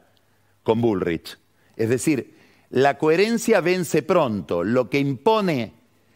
con 0.63 0.81
Bullrich. 0.81 1.37
Es 1.75 1.89
decir, 1.89 2.35
la 2.71 2.97
coherencia 2.97 3.61
vence 3.61 4.01
pronto. 4.01 4.63
Lo 4.63 4.89
que 4.89 4.97
impone 4.97 5.73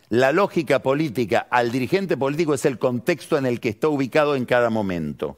la 0.10 0.32
lógica 0.32 0.82
política 0.82 1.48
al 1.52 1.72
dirigente 1.72 2.18
político 2.18 2.56
es 2.56 2.66
el 2.66 2.80
contexto 2.80 3.38
en 3.38 3.46
el 3.46 3.60
que 3.60 3.70
está 3.70 3.90
ubicado 3.90 4.36
en 4.36 4.46
cada 4.46 4.72
momento. 4.72 5.38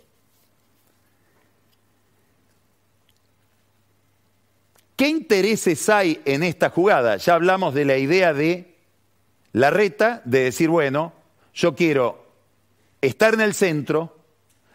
¿Qué 5.00 5.08
intereses 5.08 5.88
hay 5.88 6.20
en 6.25 6.44
esta 6.44 6.72
jugada? 6.72 7.15
Ya 7.15 7.36
hablamos 7.36 7.74
de 7.74 7.86
la 7.86 7.98
idea 7.98 8.34
de 8.34 8.75
la 9.53 9.70
reta, 9.70 10.22
de 10.25 10.44
decir, 10.44 10.68
bueno, 10.68 11.13
yo 11.53 11.74
quiero 11.74 12.27
estar 13.00 13.34
en 13.34 13.39
el 13.39 13.53
centro, 13.53 14.18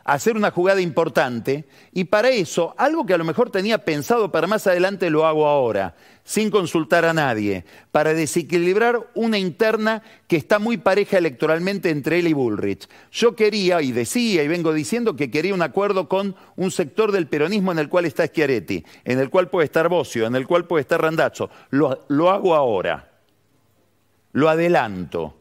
hacer 0.03 0.35
una 0.35 0.51
jugada 0.51 0.81
importante 0.81 1.67
y 1.93 2.05
para 2.05 2.31
eso, 2.31 2.75
algo 2.79 3.05
que 3.05 3.13
a 3.13 3.19
lo 3.19 3.25
mejor 3.25 3.51
tenía 3.51 3.85
pensado 3.85 4.33
para 4.33 4.47
más 4.47 4.67
adelante, 4.67 5.11
lo 5.11 5.27
hago 5.27 5.47
ahora, 5.47 5.95
sin 6.25 6.51
consultar 6.51 7.05
a 7.05 7.13
nadie, 7.13 7.65
para 7.93 8.15
desequilibrar 8.15 9.11
una 9.15 9.39
interna 9.39 10.03
que 10.27 10.37
está 10.37 10.59
muy 10.59 10.79
pareja 10.79 11.19
electoralmente 11.19 11.91
entre 11.91 12.19
él 12.19 12.29
y 12.29 12.33
Bullrich. 12.33 12.89
Yo 13.13 13.37
quería, 13.37 13.83
y 13.83 13.93
decía, 13.93 14.43
y 14.43 14.49
vengo 14.49 14.73
diciendo 14.73 15.17
que 15.17 15.31
quería 15.31 15.55
un 15.55 15.63
acuerdo 15.63 16.09
con 16.09 16.35
un 16.57 16.71
sector 16.71 17.13
del 17.13 17.29
peronismo 17.29 17.73
en 17.73 17.79
el 17.79 17.89
cual 17.89 18.07
está 18.07 18.27
Schiaretti, 18.27 18.85
en 19.05 19.21
el 19.21 19.31
cual 19.31 19.51
puede 19.51 19.67
estar 19.67 19.89
Bocio, 19.89 20.27
en 20.27 20.35
el 20.35 20.47
cual 20.47 20.67
puede 20.67 20.81
estar 20.81 21.01
Randazzo. 21.01 21.51
Lo, 21.71 22.05
lo 22.09 22.31
hago 22.31 22.55
ahora, 22.55 23.13
lo 24.33 24.49
adelanto, 24.49 25.37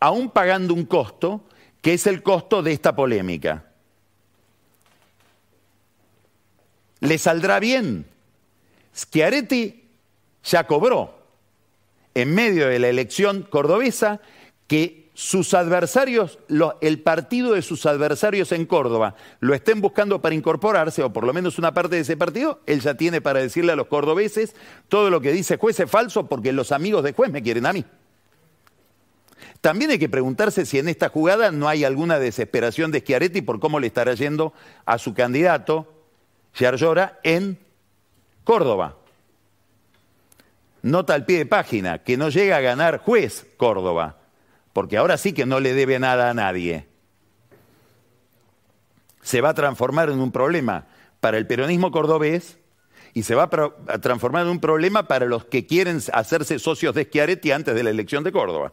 aún 0.00 0.30
pagando 0.30 0.74
un 0.74 0.86
costo, 0.86 1.44
¿Qué 1.84 1.92
es 1.92 2.06
el 2.06 2.22
costo 2.22 2.62
de 2.62 2.72
esta 2.72 2.96
polémica. 2.96 3.66
¿Le 7.00 7.18
saldrá 7.18 7.60
bien? 7.60 8.06
Schiaretti 8.94 9.84
ya 10.44 10.66
cobró 10.66 11.18
en 12.14 12.34
medio 12.34 12.68
de 12.68 12.78
la 12.78 12.88
elección 12.88 13.42
cordobesa 13.42 14.20
que 14.66 15.04
sus 15.14 15.54
adversarios, 15.54 16.40
el 16.80 17.00
partido 17.00 17.54
de 17.54 17.62
sus 17.62 17.86
adversarios 17.86 18.50
en 18.50 18.66
Córdoba, 18.66 19.14
lo 19.38 19.54
estén 19.54 19.80
buscando 19.80 20.20
para 20.20 20.34
incorporarse, 20.34 21.04
o 21.04 21.12
por 21.12 21.24
lo 21.24 21.32
menos 21.32 21.58
una 21.58 21.72
parte 21.72 21.94
de 21.96 22.02
ese 22.02 22.16
partido, 22.16 22.60
él 22.66 22.80
ya 22.80 22.94
tiene 22.94 23.20
para 23.20 23.40
decirle 23.40 23.72
a 23.72 23.76
los 23.76 23.86
cordobeses 23.86 24.54
todo 24.88 25.10
lo 25.10 25.20
que 25.20 25.32
dice 25.32 25.56
juez 25.56 25.78
es 25.78 25.90
falso 25.90 26.26
porque 26.26 26.52
los 26.52 26.72
amigos 26.72 27.04
de 27.04 27.12
juez 27.12 27.30
me 27.30 27.42
quieren 27.42 27.66
a 27.66 27.72
mí. 27.72 27.84
También 29.60 29.92
hay 29.92 29.98
que 29.98 30.08
preguntarse 30.08 30.66
si 30.66 30.78
en 30.78 30.88
esta 30.88 31.08
jugada 31.08 31.52
no 31.52 31.68
hay 31.68 31.84
alguna 31.84 32.18
desesperación 32.18 32.90
de 32.90 33.00
Schiaretti 33.00 33.40
por 33.40 33.60
cómo 33.60 33.80
le 33.80 33.86
estará 33.86 34.14
yendo 34.14 34.52
a 34.84 34.98
su 34.98 35.14
candidato, 35.14 35.90
Giarllora, 36.54 37.20
en 37.22 37.58
Córdoba. 38.44 38.96
Nota 40.82 41.14
al 41.14 41.24
pie 41.24 41.38
de 41.38 41.46
página, 41.46 42.02
que 42.02 42.16
no 42.16 42.28
llega 42.28 42.58
a 42.58 42.60
ganar 42.60 42.98
juez 42.98 43.46
Córdoba 43.56 44.18
porque 44.74 44.98
ahora 44.98 45.16
sí 45.16 45.32
que 45.32 45.46
no 45.46 45.60
le 45.60 45.72
debe 45.72 45.98
nada 45.98 46.28
a 46.28 46.34
nadie. 46.34 46.86
Se 49.22 49.40
va 49.40 49.50
a 49.50 49.54
transformar 49.54 50.10
en 50.10 50.18
un 50.18 50.32
problema 50.32 50.86
para 51.20 51.38
el 51.38 51.46
peronismo 51.46 51.90
cordobés 51.90 52.58
y 53.14 53.22
se 53.22 53.36
va 53.36 53.44
a 53.44 53.98
transformar 54.00 54.42
en 54.42 54.48
un 54.48 54.60
problema 54.60 55.06
para 55.06 55.26
los 55.26 55.44
que 55.44 55.64
quieren 55.64 56.00
hacerse 56.12 56.58
socios 56.58 56.94
de 56.94 57.04
Schiaretti 57.04 57.52
antes 57.52 57.74
de 57.74 57.84
la 57.84 57.90
elección 57.90 58.24
de 58.24 58.32
Córdoba. 58.32 58.72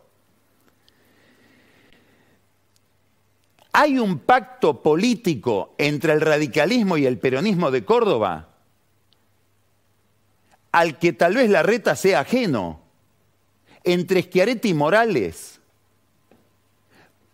¿Hay 3.73 3.99
un 3.99 4.19
pacto 4.19 4.81
político 4.81 5.75
entre 5.77 6.13
el 6.13 6.19
radicalismo 6.19 6.97
y 6.97 7.05
el 7.05 7.19
peronismo 7.19 7.69
de 7.69 7.85
Córdoba 7.85 8.50
al 10.71 10.99
que 10.99 11.13
tal 11.13 11.35
vez 11.35 11.49
la 11.49 11.63
reta 11.63 11.95
sea 11.95 12.21
ajeno? 12.21 12.81
Entre 13.83 14.21
Schiaretti 14.21 14.69
y 14.69 14.73
Morales 14.73 15.59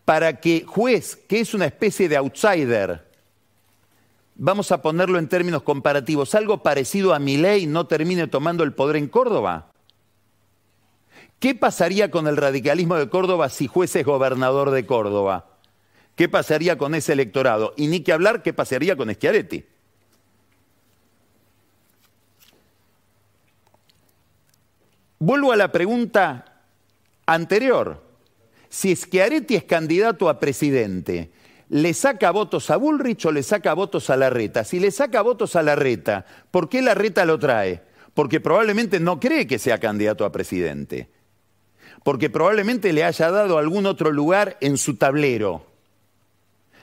para 0.07 0.39
que 0.39 0.63
juez, 0.65 1.17
que 1.17 1.41
es 1.41 1.53
una 1.53 1.65
especie 1.65 2.07
de 2.07 2.15
outsider, 2.15 3.11
vamos 4.35 4.71
a 4.71 4.81
ponerlo 4.81 5.19
en 5.19 5.27
términos 5.27 5.63
comparativos, 5.63 6.33
algo 6.33 6.63
parecido 6.63 7.13
a 7.13 7.19
ley, 7.19 7.65
no 7.65 7.87
termine 7.87 8.27
tomando 8.27 8.63
el 8.63 8.71
poder 8.71 8.95
en 8.95 9.09
Córdoba? 9.09 9.73
¿Qué 11.39 11.55
pasaría 11.55 12.09
con 12.09 12.27
el 12.27 12.37
radicalismo 12.37 12.95
de 12.95 13.09
Córdoba 13.09 13.49
si 13.49 13.67
juez 13.67 13.95
es 13.97 14.05
gobernador 14.05 14.71
de 14.71 14.85
Córdoba? 14.85 15.57
¿Qué 16.15 16.29
pasaría 16.29 16.77
con 16.77 16.95
ese 16.95 17.13
electorado? 17.13 17.73
Y 17.75 17.87
ni 17.87 17.99
que 17.99 18.13
hablar, 18.13 18.41
¿qué 18.41 18.53
pasaría 18.53 18.95
con 18.95 19.13
Schiaretti? 19.13 19.65
Vuelvo 25.19 25.51
a 25.51 25.55
la 25.55 25.71
pregunta 25.71 26.45
anterior 27.25 28.07
si 28.69 28.95
Schiaretti 28.95 29.55
es 29.55 29.63
candidato 29.63 30.29
a 30.29 30.39
presidente, 30.39 31.31
¿le 31.69 31.93
saca 31.93 32.31
votos 32.31 32.69
a 32.69 32.77
Bullrich 32.77 33.25
o 33.25 33.31
le 33.31 33.43
saca 33.43 33.73
votos 33.73 34.09
a 34.09 34.17
Larreta? 34.17 34.63
Si 34.63 34.79
le 34.79 34.91
saca 34.91 35.21
votos 35.21 35.55
a 35.55 35.63
Larreta, 35.63 36.25
¿por 36.51 36.69
qué 36.69 36.81
Larreta 36.81 37.25
lo 37.25 37.39
trae? 37.39 37.81
Porque 38.13 38.39
probablemente 38.39 38.99
no 38.99 39.19
cree 39.19 39.47
que 39.47 39.59
sea 39.59 39.79
candidato 39.79 40.25
a 40.25 40.31
presidente. 40.31 41.09
Porque 42.03 42.29
probablemente 42.29 42.93
le 42.93 43.03
haya 43.03 43.31
dado 43.31 43.57
algún 43.57 43.85
otro 43.85 44.11
lugar 44.11 44.57
en 44.61 44.77
su 44.77 44.95
tablero. 44.95 45.65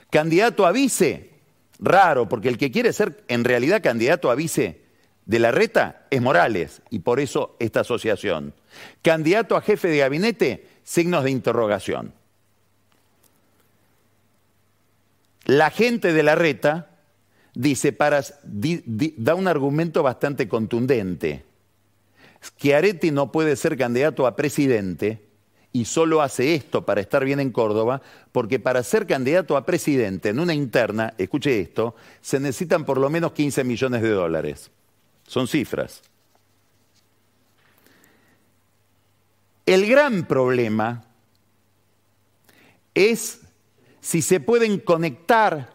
Candidato 0.09 0.65
a 0.65 0.71
vice, 0.71 1.31
raro, 1.79 2.29
porque 2.29 2.47
el 2.47 2.57
que 2.57 2.71
quiere 2.71 2.93
ser 2.93 3.23
en 3.27 3.43
realidad 3.43 3.81
candidato 3.83 4.31
a 4.31 4.35
vice 4.35 4.84
de 5.25 5.39
Larreta 5.39 6.05
es 6.09 6.21
Morales, 6.21 6.81
y 6.89 6.99
por 6.99 7.19
eso 7.19 7.55
esta 7.59 7.81
asociación. 7.81 8.53
Candidato 9.01 9.55
a 9.55 9.61
jefe 9.61 9.87
de 9.87 9.97
gabinete, 9.97 10.67
signos 10.83 11.23
de 11.23 11.31
interrogación. 11.31 12.13
La 15.45 15.69
gente 15.69 16.13
de 16.13 16.23
la 16.23 16.35
reta 16.35 16.89
dice, 17.53 17.93
para, 17.93 18.23
da 18.43 19.35
un 19.35 19.47
argumento 19.47 20.03
bastante 20.03 20.47
contundente. 20.47 21.43
Schiaretti 22.43 23.11
no 23.11 23.31
puede 23.31 23.55
ser 23.55 23.77
candidato 23.77 24.27
a 24.27 24.35
presidente 24.35 25.25
y 25.71 25.85
solo 25.85 26.21
hace 26.21 26.55
esto 26.55 26.85
para 26.85 27.01
estar 27.01 27.25
bien 27.25 27.39
en 27.39 27.51
Córdoba, 27.51 28.01
porque 28.31 28.59
para 28.59 28.81
ser 28.83 29.07
candidato 29.07 29.57
a 29.57 29.65
presidente 29.65 30.29
en 30.29 30.39
una 30.39 30.53
interna, 30.53 31.13
escuche 31.17 31.59
esto, 31.59 31.95
se 32.21 32.39
necesitan 32.39 32.85
por 32.85 32.97
lo 32.97 33.09
menos 33.09 33.33
15 33.33 33.63
millones 33.63 34.01
de 34.01 34.09
dólares. 34.09 34.71
Son 35.27 35.47
cifras. 35.47 36.01
El 39.65 39.87
gran 39.87 40.27
problema 40.27 41.05
es 42.93 43.41
si 43.99 44.21
se 44.21 44.39
pueden 44.39 44.79
conectar 44.79 45.73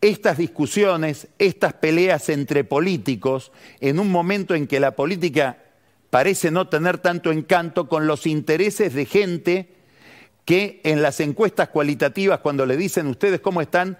estas 0.00 0.38
discusiones, 0.38 1.28
estas 1.38 1.74
peleas 1.74 2.28
entre 2.28 2.64
políticos, 2.64 3.52
en 3.80 3.98
un 3.98 4.10
momento 4.10 4.54
en 4.54 4.66
que 4.66 4.80
la 4.80 4.96
política 4.96 5.58
parece 6.10 6.50
no 6.50 6.68
tener 6.68 6.98
tanto 6.98 7.30
encanto 7.32 7.88
con 7.88 8.06
los 8.06 8.26
intereses 8.26 8.94
de 8.94 9.04
gente 9.06 9.74
que 10.44 10.80
en 10.84 11.02
las 11.02 11.20
encuestas 11.20 11.68
cualitativas, 11.68 12.40
cuando 12.40 12.64
le 12.64 12.76
dicen 12.76 13.06
ustedes 13.06 13.40
cómo 13.40 13.60
están, 13.60 13.98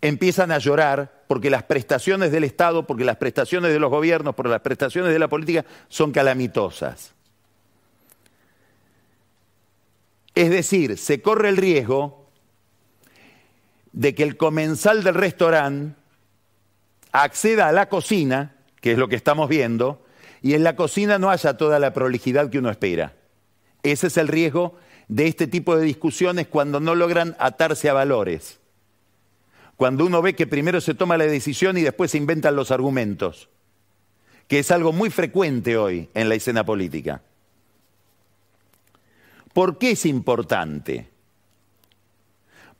empiezan 0.00 0.52
a 0.52 0.58
llorar 0.58 1.17
porque 1.28 1.50
las 1.50 1.62
prestaciones 1.62 2.32
del 2.32 2.42
Estado, 2.42 2.86
porque 2.86 3.04
las 3.04 3.16
prestaciones 3.16 3.70
de 3.72 3.78
los 3.78 3.90
gobiernos, 3.90 4.34
porque 4.34 4.50
las 4.50 4.62
prestaciones 4.62 5.12
de 5.12 5.18
la 5.18 5.28
política 5.28 5.64
son 5.88 6.10
calamitosas. 6.10 7.14
Es 10.34 10.50
decir, 10.50 10.96
se 10.96 11.20
corre 11.20 11.50
el 11.50 11.58
riesgo 11.58 12.30
de 13.92 14.14
que 14.14 14.22
el 14.22 14.36
comensal 14.36 15.04
del 15.04 15.14
restaurante 15.14 15.94
acceda 17.12 17.68
a 17.68 17.72
la 17.72 17.88
cocina, 17.88 18.54
que 18.80 18.92
es 18.92 18.98
lo 18.98 19.08
que 19.08 19.16
estamos 19.16 19.48
viendo, 19.48 20.04
y 20.40 20.54
en 20.54 20.64
la 20.64 20.76
cocina 20.76 21.18
no 21.18 21.30
haya 21.30 21.56
toda 21.56 21.78
la 21.78 21.92
prolijidad 21.92 22.48
que 22.48 22.58
uno 22.58 22.70
espera. 22.70 23.14
Ese 23.82 24.06
es 24.06 24.16
el 24.16 24.28
riesgo 24.28 24.76
de 25.08 25.26
este 25.26 25.46
tipo 25.46 25.76
de 25.76 25.84
discusiones 25.84 26.46
cuando 26.46 26.80
no 26.80 26.94
logran 26.94 27.36
atarse 27.38 27.88
a 27.90 27.94
valores. 27.94 28.60
Cuando 29.78 30.04
uno 30.04 30.20
ve 30.22 30.34
que 30.34 30.48
primero 30.48 30.80
se 30.80 30.94
toma 30.94 31.16
la 31.16 31.26
decisión 31.26 31.78
y 31.78 31.82
después 31.82 32.10
se 32.10 32.18
inventan 32.18 32.56
los 32.56 32.72
argumentos, 32.72 33.48
que 34.48 34.58
es 34.58 34.72
algo 34.72 34.92
muy 34.92 35.08
frecuente 35.08 35.76
hoy 35.76 36.10
en 36.14 36.28
la 36.28 36.34
escena 36.34 36.66
política. 36.66 37.22
¿Por 39.52 39.78
qué 39.78 39.92
es 39.92 40.04
importante? 40.04 41.08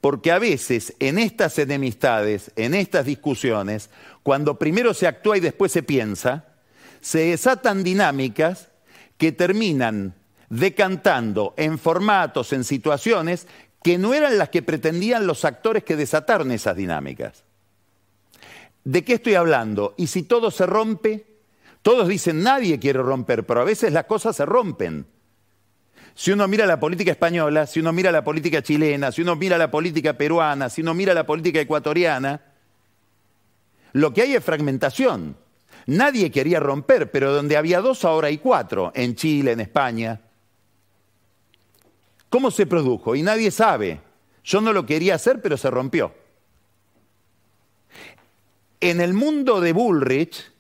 Porque 0.01 0.33
a 0.33 0.41
veces 0.41 0.93
en 0.99 1.21
estas 1.21 1.61
enemistades, 1.61 2.51
en 2.57 2.75
estas 2.75 3.07
discusiones, 3.07 3.91
cuando 4.25 4.59
primero 4.59 4.93
se 4.93 5.07
actúa 5.07 5.37
y 5.37 5.41
después 5.41 5.71
se 5.71 5.85
piensa, 5.85 6.47
se 7.01 7.31
desatan 7.31 7.85
dinámicas 7.85 8.71
que 9.19 9.31
terminan 9.31 10.17
decantando 10.51 11.55
en 11.57 11.79
formatos, 11.79 12.53
en 12.53 12.65
situaciones 12.65 13.47
que 13.83 13.99
no 13.99 14.15
eran 14.15 14.39
las 14.39 14.49
que 14.49 14.63
pretendían 14.63 15.27
los 15.27 15.45
actores 15.45 15.85
que 15.85 15.97
desataron 15.97 16.51
esas 16.51 16.77
dinámicas. 16.77 17.45
¿De 18.85 19.05
qué 19.05 19.15
estoy 19.15 19.35
hablando? 19.35 19.95
Y 19.97 20.07
si 20.07 20.23
todo 20.23 20.51
se 20.51 20.67
rompe, 20.67 21.27
todos 21.83 22.09
dicen 22.09 22.43
nadie 22.43 22.79
quiere 22.79 23.03
romper, 23.03 23.45
pero 23.47 23.61
a 23.61 23.65
veces 23.65 23.93
las 23.93 24.05
cosas 24.05 24.37
se 24.37 24.47
rompen. 24.47 25.07
Si 26.15 26.33
uno 26.33 26.49
mira 26.49 26.67
la 26.67 26.81
política 26.81 27.13
española, 27.13 27.67
si 27.67 27.81
uno 27.81 27.93
mira 27.93 28.11
la 28.11 28.25
política 28.25 28.61
chilena, 28.61 29.13
si 29.13 29.23
uno 29.23 29.37
mira 29.37 29.57
la 29.57 29.71
política 29.71 30.15
peruana, 30.15 30.69
si 30.69 30.81
uno 30.81 30.93
mira 30.93 31.15
la 31.15 31.25
política 31.25 31.61
ecuatoriana, 31.61 32.43
lo 33.93 34.13
que 34.13 34.23
hay 34.23 34.35
es 34.35 34.43
fragmentación. 34.43 35.37
Nadie 35.87 36.31
quería 36.31 36.61
romper, 36.61 37.11
pero 37.11 37.33
donde 37.33 37.57
había 37.57 37.81
dos 37.81 38.05
ahora 38.05 38.29
hay 38.29 38.39
cuatro, 38.39 38.93
en 38.95 39.15
Chile, 39.15 39.53
en 39.53 39.61
España. 39.61 40.21
¿Cómo 42.29 42.51
se 42.51 42.67
produjo? 42.67 43.15
Y 43.15 43.23
nadie 43.23 43.51
sabe. 43.51 44.01
Yo 44.45 44.61
no 44.61 44.73
lo 44.73 44.87
quería 44.87 45.15
hacer, 45.15 45.41
pero 45.43 45.57
se 45.57 45.71
rompió. 45.71 46.13
En 48.81 49.01
el 49.01 49.13
mundo 49.13 49.61
de 49.61 49.73
Bullrich, 49.73 50.53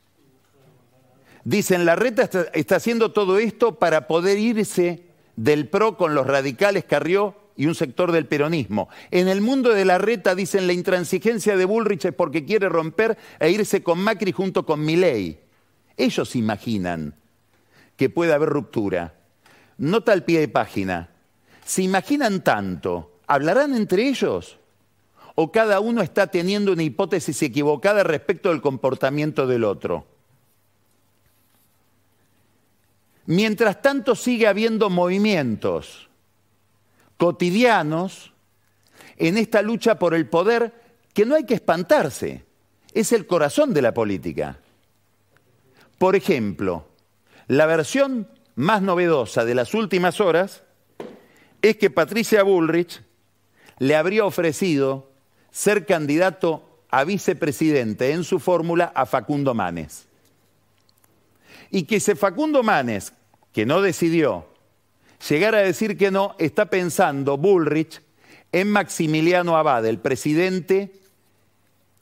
dicen, 1.44 1.86
la 1.86 1.96
reta 1.96 2.28
está, 2.52 2.76
haciendo 2.76 3.12
todo 3.12 3.38
esto 3.38 3.78
para 3.78 4.06
poder 4.06 4.38
irse 4.38 5.04
del 5.36 5.68
PRO 5.68 5.96
con 5.96 6.14
los 6.14 6.26
radicales 6.26 6.84
Carrió 6.84 7.36
y 7.56 7.66
un 7.66 7.74
sector 7.74 8.12
del 8.12 8.26
peronismo. 8.26 8.88
En 9.10 9.28
el 9.28 9.40
mundo 9.40 9.72
de 9.72 9.84
la 9.84 9.98
reta 9.98 10.34
dicen 10.34 10.66
la 10.66 10.72
intransigencia 10.72 11.56
de 11.56 11.64
Bullrich 11.64 12.06
es 12.06 12.14
porque 12.14 12.44
quiere 12.44 12.68
romper 12.68 13.16
e 13.38 13.50
irse 13.50 13.82
con 13.82 14.00
Macri 14.00 14.32
junto 14.32 14.66
con 14.66 14.84
Milei. 14.84 15.38
Ellos 15.96 16.36
imaginan 16.36 17.14
que 17.96 18.10
puede 18.10 18.32
haber 18.32 18.48
ruptura. 18.48 19.14
Nota 19.76 20.12
al 20.12 20.24
pie 20.24 20.40
de 20.40 20.48
página. 20.48 21.10
¿Se 21.68 21.82
imaginan 21.82 22.42
tanto? 22.42 23.20
¿Hablarán 23.26 23.74
entre 23.74 24.08
ellos? 24.08 24.56
¿O 25.34 25.52
cada 25.52 25.80
uno 25.80 26.00
está 26.00 26.28
teniendo 26.28 26.72
una 26.72 26.82
hipótesis 26.82 27.42
equivocada 27.42 28.02
respecto 28.02 28.48
del 28.48 28.62
comportamiento 28.62 29.46
del 29.46 29.64
otro? 29.64 30.06
Mientras 33.26 33.82
tanto 33.82 34.14
sigue 34.14 34.46
habiendo 34.46 34.88
movimientos 34.88 36.08
cotidianos 37.18 38.32
en 39.18 39.36
esta 39.36 39.60
lucha 39.60 39.98
por 39.98 40.14
el 40.14 40.26
poder 40.26 40.72
que 41.12 41.26
no 41.26 41.34
hay 41.34 41.44
que 41.44 41.52
espantarse, 41.52 42.46
es 42.94 43.12
el 43.12 43.26
corazón 43.26 43.74
de 43.74 43.82
la 43.82 43.92
política. 43.92 44.58
Por 45.98 46.16
ejemplo, 46.16 46.88
la 47.46 47.66
versión 47.66 48.26
más 48.54 48.80
novedosa 48.80 49.44
de 49.44 49.54
las 49.54 49.74
últimas 49.74 50.22
horas 50.22 50.62
es 51.62 51.76
que 51.76 51.90
Patricia 51.90 52.42
Bullrich 52.42 53.02
le 53.78 53.96
habría 53.96 54.24
ofrecido 54.24 55.10
ser 55.50 55.86
candidato 55.86 56.64
a 56.90 57.04
vicepresidente 57.04 58.12
en 58.12 58.24
su 58.24 58.38
fórmula 58.38 58.92
a 58.94 59.06
Facundo 59.06 59.54
Manes. 59.54 60.06
Y 61.70 61.82
que 61.82 61.96
ese 61.96 62.16
Facundo 62.16 62.62
Manes, 62.62 63.12
que 63.52 63.66
no 63.66 63.82
decidió, 63.82 64.46
llegara 65.28 65.58
a 65.58 65.62
decir 65.62 65.96
que 65.98 66.10
no, 66.10 66.34
está 66.38 66.66
pensando 66.66 67.36
Bullrich 67.36 68.00
en 68.52 68.70
Maximiliano 68.70 69.56
Abad, 69.56 69.84
el 69.86 69.98
presidente 69.98 70.92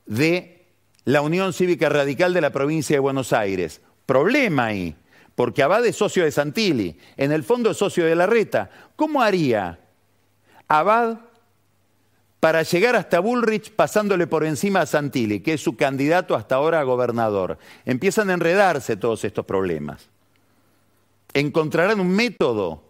de 0.07 0.67
la 1.05 1.21
Unión 1.21 1.53
Cívica 1.53 1.89
Radical 1.89 2.33
de 2.33 2.41
la 2.41 2.51
provincia 2.51 2.95
de 2.97 3.01
Buenos 3.01 3.33
Aires. 3.33 3.81
Problema 4.07 4.67
ahí, 4.67 4.95
porque 5.37 5.63
Abad 5.63 5.87
es 5.87 5.95
socio 5.95 6.25
de 6.25 6.33
Santilli, 6.33 6.99
en 7.17 7.31
el 7.31 7.45
fondo 7.45 7.71
es 7.71 7.77
socio 7.77 8.07
de 8.07 8.17
la 8.17 8.27
Reta. 8.27 8.71
¿Cómo 8.97 9.23
haría 9.23 9.79
Abad 10.67 11.19
para 12.41 12.63
llegar 12.63 12.97
hasta 12.97 13.21
Bullrich 13.21 13.71
pasándole 13.71 14.27
por 14.27 14.45
encima 14.45 14.81
a 14.81 14.87
Santilli, 14.87 15.41
que 15.41 15.53
es 15.53 15.61
su 15.61 15.77
candidato 15.77 16.35
hasta 16.35 16.55
ahora 16.55 16.81
a 16.81 16.85
gobernador? 16.85 17.59
Empiezan 17.85 18.31
a 18.31 18.33
enredarse 18.33 18.97
todos 18.97 19.25
estos 19.25 19.45
problemas. 19.45 20.09
¿Encontrarán 21.35 22.01
un 22.01 22.09
método? 22.09 22.83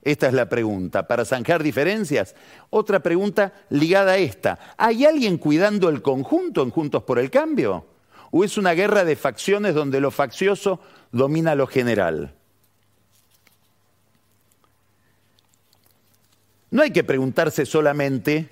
Esta 0.00 0.28
es 0.28 0.32
la 0.32 0.48
pregunta. 0.48 1.06
¿Para 1.06 1.26
zanjar 1.26 1.62
diferencias? 1.62 2.34
Otra 2.70 3.00
pregunta 3.00 3.52
ligada 3.68 4.12
a 4.12 4.16
esta. 4.16 4.58
¿Hay 4.78 5.04
alguien 5.04 5.36
cuidando 5.36 5.90
el 5.90 6.00
conjunto 6.00 6.62
en 6.62 6.70
Juntos 6.70 7.02
por 7.02 7.18
el 7.18 7.30
Cambio? 7.30 7.84
¿O 8.30 8.44
es 8.44 8.56
una 8.56 8.72
guerra 8.72 9.04
de 9.04 9.14
facciones 9.14 9.74
donde 9.74 10.00
lo 10.00 10.10
faccioso 10.10 10.80
domina 11.12 11.54
lo 11.54 11.66
general? 11.66 12.34
No 16.70 16.82
hay 16.82 16.90
que 16.90 17.04
preguntarse 17.04 17.64
solamente 17.66 18.48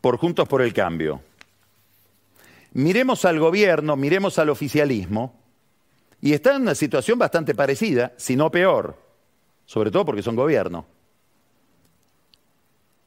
por 0.00 0.18
Juntos 0.18 0.46
por 0.46 0.60
el 0.60 0.74
Cambio. 0.74 1.22
Miremos 2.72 3.24
al 3.24 3.38
gobierno, 3.38 3.96
miremos 3.96 4.38
al 4.38 4.50
oficialismo, 4.50 5.34
y 6.20 6.34
está 6.34 6.54
en 6.54 6.62
una 6.62 6.74
situación 6.74 7.18
bastante 7.18 7.54
parecida, 7.54 8.12
si 8.18 8.36
no 8.36 8.50
peor 8.50 9.06
sobre 9.66 9.90
todo 9.90 10.04
porque 10.04 10.22
son 10.22 10.36
gobierno. 10.36 10.86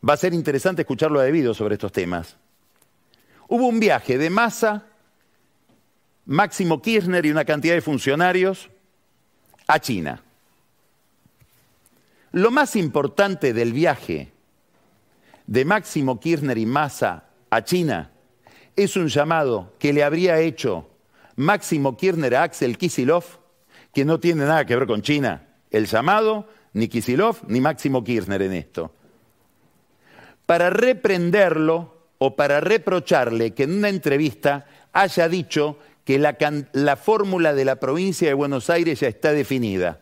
Va 0.08 0.14
a 0.14 0.18
ser 0.18 0.34
interesante 0.34 0.84
escucharlo 0.84 1.20
a 1.20 1.24
debido 1.24 1.54
sobre 1.54 1.76
estos 1.76 1.92
temas. 1.92 2.38
Hubo 3.48 3.68
un 3.68 3.80
viaje 3.80 4.18
de 4.18 4.30
masa, 4.30 4.86
Máximo 6.30 6.80
Kirchner 6.80 7.26
y 7.26 7.32
una 7.32 7.44
cantidad 7.44 7.74
de 7.74 7.82
funcionarios 7.82 8.70
a 9.66 9.80
China. 9.80 10.22
Lo 12.34 12.52
más 12.52 12.76
importante 12.76 13.52
del 13.52 13.74
viaje 13.74 14.32
de 15.48 15.66
Máximo 15.66 16.20
Kirchner 16.20 16.60
y 16.60 16.68
Massa 16.68 17.24
a 17.50 17.64
China 17.64 18.12
es 18.76 18.96
un 18.96 19.08
llamado 19.08 19.74
que 19.80 19.92
le 19.92 20.04
habría 20.04 20.40
hecho 20.40 20.88
Máximo 21.36 21.98
Kirchner 21.98 22.36
a 22.36 22.44
Axel 22.44 22.78
Kisilov, 22.78 23.24
que 23.92 24.06
no 24.06 24.20
tiene 24.20 24.46
nada 24.46 24.66
que 24.66 24.76
ver 24.76 24.86
con 24.86 25.02
China, 25.02 25.48
el 25.72 25.88
llamado, 25.88 26.48
ni 26.74 26.90
Kisilov, 26.90 27.38
ni 27.48 27.60
Máximo 27.60 28.04
Kirchner 28.04 28.44
en 28.44 28.54
esto. 28.54 28.94
Para 30.46 30.70
reprenderlo 30.70 31.98
o 32.20 32.36
para 32.36 32.60
reprocharle 32.60 33.56
que 33.56 33.64
en 33.64 33.80
una 33.80 33.90
entrevista 33.90 34.68
haya 34.94 35.28
dicho 35.28 35.80
que 36.10 36.18
la, 36.18 36.36
la 36.74 36.96
fórmula 36.96 37.54
de 37.54 37.66
la 37.66 37.76
provincia 37.76 38.28
de 38.28 38.34
Buenos 38.34 38.72
Aires 38.72 39.00
ya 39.00 39.08
está 39.08 39.32
definida. 39.32 40.00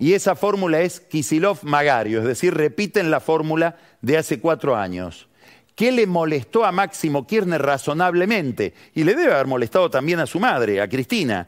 Y 0.00 0.14
esa 0.14 0.34
fórmula 0.34 0.80
es 0.80 1.00
Kisilov-Magario, 1.08 2.18
es 2.18 2.24
decir, 2.24 2.54
repiten 2.54 3.12
la 3.12 3.20
fórmula 3.20 3.76
de 4.02 4.18
hace 4.18 4.40
cuatro 4.40 4.74
años. 4.74 5.28
¿Qué 5.76 5.92
le 5.92 6.08
molestó 6.08 6.64
a 6.64 6.72
Máximo 6.72 7.24
Kirchner 7.24 7.62
razonablemente? 7.62 8.74
Y 8.96 9.04
le 9.04 9.14
debe 9.14 9.32
haber 9.32 9.46
molestado 9.46 9.90
también 9.90 10.18
a 10.18 10.26
su 10.26 10.40
madre, 10.40 10.80
a 10.80 10.88
Cristina 10.88 11.46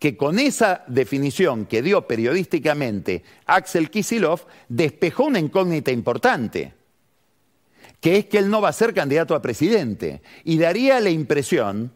que 0.00 0.16
con 0.16 0.40
esa 0.40 0.82
definición 0.88 1.64
que 1.64 1.80
dio 1.80 2.08
periodísticamente 2.08 3.22
Axel 3.46 3.88
Kisilov 3.88 4.46
despejó 4.68 5.26
una 5.26 5.38
incógnita 5.38 5.92
importante, 5.92 6.74
que 8.00 8.16
es 8.16 8.24
que 8.24 8.38
él 8.38 8.50
no 8.50 8.60
va 8.60 8.70
a 8.70 8.72
ser 8.72 8.94
candidato 8.94 9.36
a 9.36 9.42
presidente 9.42 10.22
y 10.42 10.58
daría 10.58 10.98
la 10.98 11.10
impresión 11.10 11.92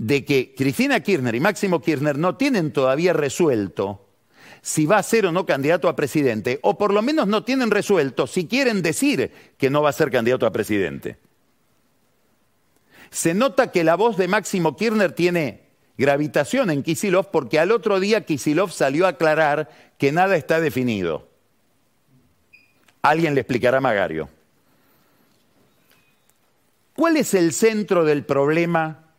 de 0.00 0.24
que 0.24 0.54
Cristina 0.56 1.00
Kirchner 1.00 1.34
y 1.34 1.40
Máximo 1.40 1.82
Kirchner 1.82 2.16
no 2.16 2.34
tienen 2.36 2.72
todavía 2.72 3.12
resuelto 3.12 4.06
si 4.62 4.86
va 4.86 4.96
a 4.96 5.02
ser 5.02 5.26
o 5.26 5.32
no 5.32 5.44
candidato 5.44 5.90
a 5.90 5.96
presidente, 5.96 6.58
o 6.62 6.78
por 6.78 6.94
lo 6.94 7.02
menos 7.02 7.26
no 7.26 7.44
tienen 7.44 7.70
resuelto 7.70 8.26
si 8.26 8.46
quieren 8.46 8.80
decir 8.80 9.30
que 9.58 9.68
no 9.68 9.82
va 9.82 9.90
a 9.90 9.92
ser 9.92 10.10
candidato 10.10 10.46
a 10.46 10.52
presidente. 10.52 11.18
Se 13.10 13.34
nota 13.34 13.72
que 13.72 13.84
la 13.84 13.94
voz 13.94 14.16
de 14.16 14.26
Máximo 14.26 14.74
Kirchner 14.74 15.12
tiene 15.12 15.64
gravitación 15.98 16.70
en 16.70 16.82
Kisilov 16.82 17.30
porque 17.30 17.58
al 17.58 17.70
otro 17.70 18.00
día 18.00 18.24
Kisilov 18.24 18.70
salió 18.70 19.04
a 19.04 19.10
aclarar 19.10 19.68
que 19.98 20.12
nada 20.12 20.34
está 20.36 20.60
definido. 20.60 21.28
Alguien 23.02 23.34
le 23.34 23.42
explicará 23.42 23.78
a 23.78 23.82
Magario. 23.82 24.30
¿Cuál 26.94 27.18
es 27.18 27.34
el 27.34 27.52
centro 27.52 28.06
del 28.06 28.24
problema 28.24 29.09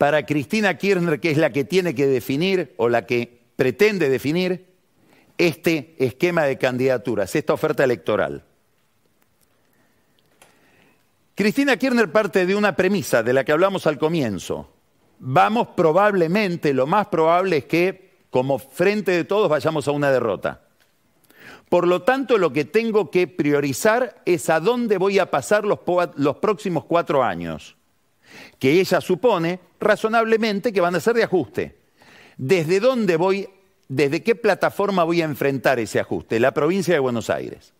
para 0.00 0.24
Cristina 0.24 0.78
Kirchner, 0.78 1.20
que 1.20 1.30
es 1.30 1.36
la 1.36 1.52
que 1.52 1.64
tiene 1.64 1.94
que 1.94 2.06
definir 2.06 2.72
o 2.78 2.88
la 2.88 3.04
que 3.04 3.42
pretende 3.54 4.08
definir 4.08 4.64
este 5.36 5.94
esquema 5.98 6.44
de 6.44 6.56
candidaturas, 6.56 7.36
esta 7.36 7.52
oferta 7.52 7.84
electoral? 7.84 8.42
Cristina 11.34 11.76
Kirchner 11.76 12.10
parte 12.10 12.46
de 12.46 12.54
una 12.56 12.74
premisa 12.74 13.22
de 13.22 13.34
la 13.34 13.44
que 13.44 13.52
hablamos 13.52 13.86
al 13.86 13.98
comienzo 13.98 14.70
vamos 15.20 15.68
probablemente, 15.76 16.74
lo 16.74 16.86
más 16.86 17.06
probable 17.06 17.58
es 17.58 17.64
que 17.66 18.10
como 18.30 18.58
frente 18.58 19.12
de 19.12 19.24
todos 19.24 19.48
vayamos 19.48 19.86
a 19.86 19.92
una 19.92 20.10
derrota. 20.10 20.62
Por 21.68 21.86
lo 21.86 22.02
tanto, 22.02 22.36
lo 22.36 22.52
que 22.52 22.64
tengo 22.64 23.10
que 23.10 23.28
priorizar 23.28 24.22
es 24.24 24.50
a 24.50 24.58
dónde 24.58 24.98
voy 24.98 25.20
a 25.20 25.30
pasar 25.30 25.64
los, 25.64 25.78
próximos 26.40 26.84
cuatro 26.84 27.22
años, 27.22 27.76
que 28.58 28.80
ella 28.80 29.00
supone 29.00 29.60
razonablemente 29.80 30.72
que 30.72 30.80
van 30.80 30.94
a 30.94 31.00
ser 31.00 31.14
de 31.14 31.24
ajuste. 31.24 31.76
¿Desde 32.36 32.80
dónde 32.80 33.16
voy, 33.16 33.48
desde 33.88 34.22
qué 34.22 34.34
plataforma 34.34 35.04
voy 35.04 35.22
a 35.22 35.26
enfrentar 35.26 35.78
ese 35.78 36.00
ajuste? 36.00 36.40
La 36.40 36.52
provincia 36.52 36.94
de 36.94 37.00
Buenos 37.00 37.30
Aires. 37.30 37.72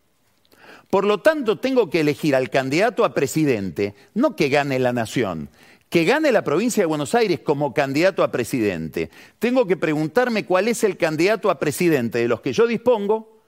Por 0.91 1.05
lo 1.05 1.19
tanto, 1.19 1.59
tengo 1.59 1.89
que 1.89 2.01
elegir 2.01 2.35
al 2.35 2.51
candidato 2.51 3.05
a 3.05 3.15
presidente, 3.15 3.95
no 4.15 4.35
que 4.35 4.49
gane 4.49 4.79
la 4.81 4.93
nación, 4.93 5.49
que 5.89 6.05
gane 6.05 6.33
la 6.33 6.43
provincia 6.43 6.83
de 6.83 6.87
Buenos 6.87 7.15
Aires 7.15 7.41
como 7.41 7.75
candidato 7.75 8.23
a 8.23 8.31
presidente, 8.31 9.11
tengo 9.39 9.67
que 9.67 9.77
preguntarme 9.77 10.45
cuál 10.45 10.69
es 10.69 10.85
el 10.85 10.97
candidato 10.97 11.51
a 11.51 11.59
presidente 11.59 12.19
de 12.19 12.29
los 12.29 12.41
que 12.41 12.53
yo 12.53 12.67
dispongo 12.67 13.41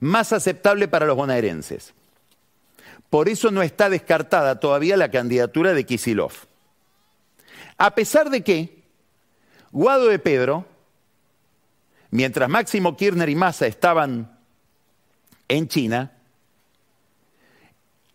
más 0.00 0.32
aceptable 0.32 0.88
para 0.88 1.06
los 1.06 1.16
bonaerenses. 1.16 1.94
Por 3.14 3.28
eso 3.28 3.52
no 3.52 3.62
está 3.62 3.88
descartada 3.88 4.58
todavía 4.58 4.96
la 4.96 5.08
candidatura 5.08 5.72
de 5.72 5.86
Kisilov. 5.86 6.32
A 7.78 7.94
pesar 7.94 8.28
de 8.28 8.42
que 8.42 8.82
Guado 9.70 10.06
de 10.08 10.18
Pedro, 10.18 10.66
mientras 12.10 12.48
Máximo 12.48 12.96
Kirchner 12.96 13.28
y 13.28 13.36
Massa 13.36 13.68
estaban 13.68 14.36
en 15.46 15.68
China, 15.68 16.10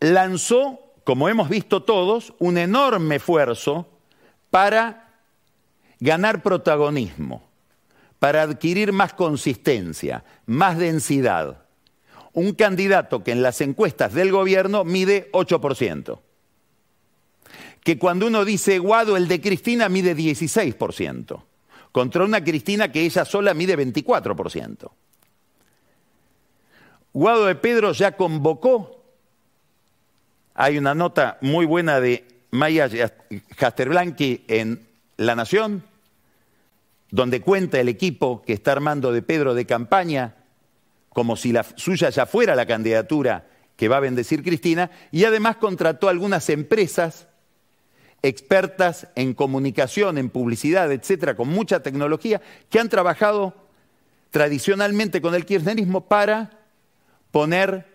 lanzó 0.02 0.82
como 1.06 1.30
hemos 1.30 1.48
visto 1.48 1.84
todos, 1.84 2.34
un 2.38 2.58
enorme 2.58 3.16
esfuerzo 3.16 3.88
para 4.50 5.14
ganar 6.02 6.44
protagonismo, 6.44 7.42
para 8.20 8.42
adquirir 8.42 8.92
más 8.92 9.14
consistencia, 9.14 10.26
más 10.46 10.78
densidad. 10.78 11.69
Un 12.40 12.54
candidato 12.54 13.22
que 13.22 13.34
en 13.34 13.42
las 13.42 13.60
encuestas 13.60 14.14
del 14.14 14.32
gobierno 14.32 14.86
mide 14.86 15.30
8%. 15.34 16.20
Que 17.84 18.00
cuando 18.00 18.28
uno 18.28 18.46
dice 18.46 18.80
Guado, 18.80 19.18
el 19.18 19.28
de 19.28 19.42
Cristina 19.42 19.90
mide 19.90 20.16
16%, 20.16 21.44
contra 21.92 22.24
una 22.24 22.42
Cristina 22.42 22.94
que 22.94 23.02
ella 23.02 23.26
sola 23.26 23.54
mide 23.54 23.78
24%. 23.78 24.90
Guado 27.12 27.46
de 27.46 27.56
Pedro 27.56 27.92
ya 27.92 28.16
convocó 28.16 29.04
hay 30.56 30.78
una 30.78 30.96
nota 30.96 31.40
muy 31.42 31.66
buena 31.66 32.00
de 32.00 32.26
Maya 32.52 32.90
Jasterblanqui 33.58 34.46
en 34.48 34.88
La 35.18 35.36
Nación, 35.36 35.84
donde 37.12 37.42
cuenta 37.42 37.82
el 37.82 37.90
equipo 37.90 38.44
que 38.44 38.54
está 38.54 38.72
armando 38.72 39.12
de 39.12 39.22
Pedro 39.22 39.54
de 39.54 39.66
campaña, 39.66 40.36
como 41.20 41.36
si 41.36 41.52
la 41.52 41.66
suya 41.76 42.10
ya 42.12 42.26
fuera 42.26 42.56
la 42.56 42.66
candidatura 42.66 43.46
que 43.76 43.90
va 43.90 43.98
a 43.98 44.00
bendecir 44.00 44.42
Cristina, 44.42 44.90
y 45.12 45.26
además 45.26 45.58
contrató 45.58 46.08
algunas 46.08 46.50
empresas 46.50 47.28
expertas 48.22 49.10
en 49.16 49.34
comunicación, 49.34 50.18
en 50.18 50.30
publicidad, 50.30 50.90
etcétera, 50.94 51.36
con 51.36 51.50
mucha 51.50 51.84
tecnología, 51.84 52.40
que 52.70 52.80
han 52.80 52.88
trabajado 52.88 53.54
tradicionalmente 54.30 55.20
con 55.20 55.36
el 55.36 55.46
kirchnerismo 55.46 56.08
para 56.08 56.52
poner 57.32 57.86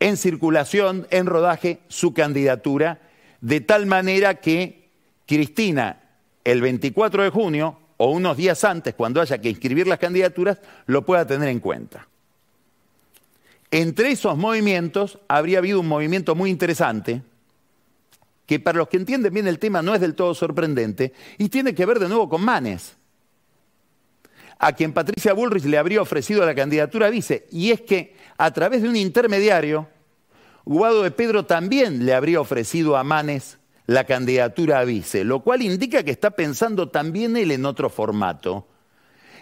en 0.00 0.16
circulación, 0.16 1.06
en 1.10 1.26
rodaje, 1.26 1.78
su 1.86 2.12
candidatura, 2.14 2.98
de 3.40 3.60
tal 3.60 3.86
manera 3.86 4.40
que 4.40 4.90
Cristina, 5.24 6.02
el 6.42 6.62
24 6.62 7.22
de 7.22 7.30
junio, 7.30 7.78
o 7.96 8.10
unos 8.10 8.36
días 8.36 8.62
antes, 8.64 8.94
cuando 8.94 9.20
haya 9.20 9.38
que 9.38 9.48
inscribir 9.48 9.86
las 9.86 9.98
candidaturas, 9.98 10.58
lo 10.86 11.04
pueda 11.04 11.26
tener 11.26 11.48
en 11.48 11.60
cuenta. 11.60 12.06
Entre 13.70 14.10
esos 14.10 14.36
movimientos 14.36 15.18
habría 15.28 15.58
habido 15.58 15.80
un 15.80 15.88
movimiento 15.88 16.34
muy 16.34 16.50
interesante, 16.50 17.22
que 18.46 18.60
para 18.60 18.78
los 18.78 18.88
que 18.88 18.96
entienden 18.96 19.34
bien 19.34 19.48
el 19.48 19.58
tema 19.58 19.82
no 19.82 19.94
es 19.94 20.00
del 20.00 20.14
todo 20.14 20.34
sorprendente, 20.34 21.12
y 21.38 21.48
tiene 21.48 21.74
que 21.74 21.86
ver 21.86 21.98
de 21.98 22.08
nuevo 22.08 22.28
con 22.28 22.42
Manes, 22.42 22.96
a 24.58 24.72
quien 24.72 24.92
Patricia 24.92 25.32
Bullrich 25.32 25.64
le 25.64 25.78
habría 25.78 26.00
ofrecido 26.00 26.46
la 26.46 26.54
candidatura 26.54 27.10
vice, 27.10 27.46
y 27.50 27.70
es 27.70 27.80
que 27.80 28.14
a 28.38 28.50
través 28.52 28.82
de 28.82 28.88
un 28.88 28.96
intermediario, 28.96 29.88
Guado 30.64 31.02
de 31.02 31.12
Pedro 31.12 31.44
también 31.46 32.04
le 32.04 32.12
habría 32.12 32.40
ofrecido 32.40 32.96
a 32.96 33.04
Manes 33.04 33.56
la 33.86 34.04
candidatura 34.04 34.80
a 34.80 34.84
vice, 34.84 35.24
lo 35.24 35.40
cual 35.40 35.62
indica 35.62 36.02
que 36.02 36.10
está 36.10 36.30
pensando 36.30 36.88
también 36.88 37.36
él 37.36 37.52
en 37.52 37.64
otro 37.64 37.88
formato. 37.88 38.66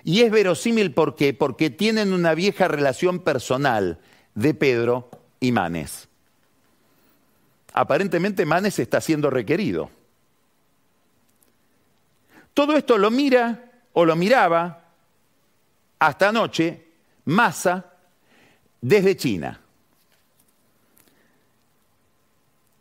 Y 0.04 0.20
es 0.20 0.30
verosímil 0.30 0.92
¿por 0.92 1.16
qué? 1.16 1.32
porque 1.32 1.70
tienen 1.70 2.12
una 2.12 2.34
vieja 2.34 2.68
relación 2.68 3.20
personal 3.20 3.98
de 4.34 4.52
Pedro 4.52 5.10
y 5.40 5.52
Manes. 5.52 6.08
Aparentemente 7.72 8.44
Manes 8.44 8.78
está 8.78 9.00
siendo 9.00 9.30
requerido. 9.30 9.90
Todo 12.52 12.76
esto 12.76 12.98
lo 12.98 13.10
mira 13.10 13.72
o 13.94 14.04
lo 14.04 14.14
miraba 14.14 14.84
hasta 15.98 16.28
anoche 16.28 16.86
Massa 17.24 17.92
desde 18.80 19.16
China. 19.16 19.63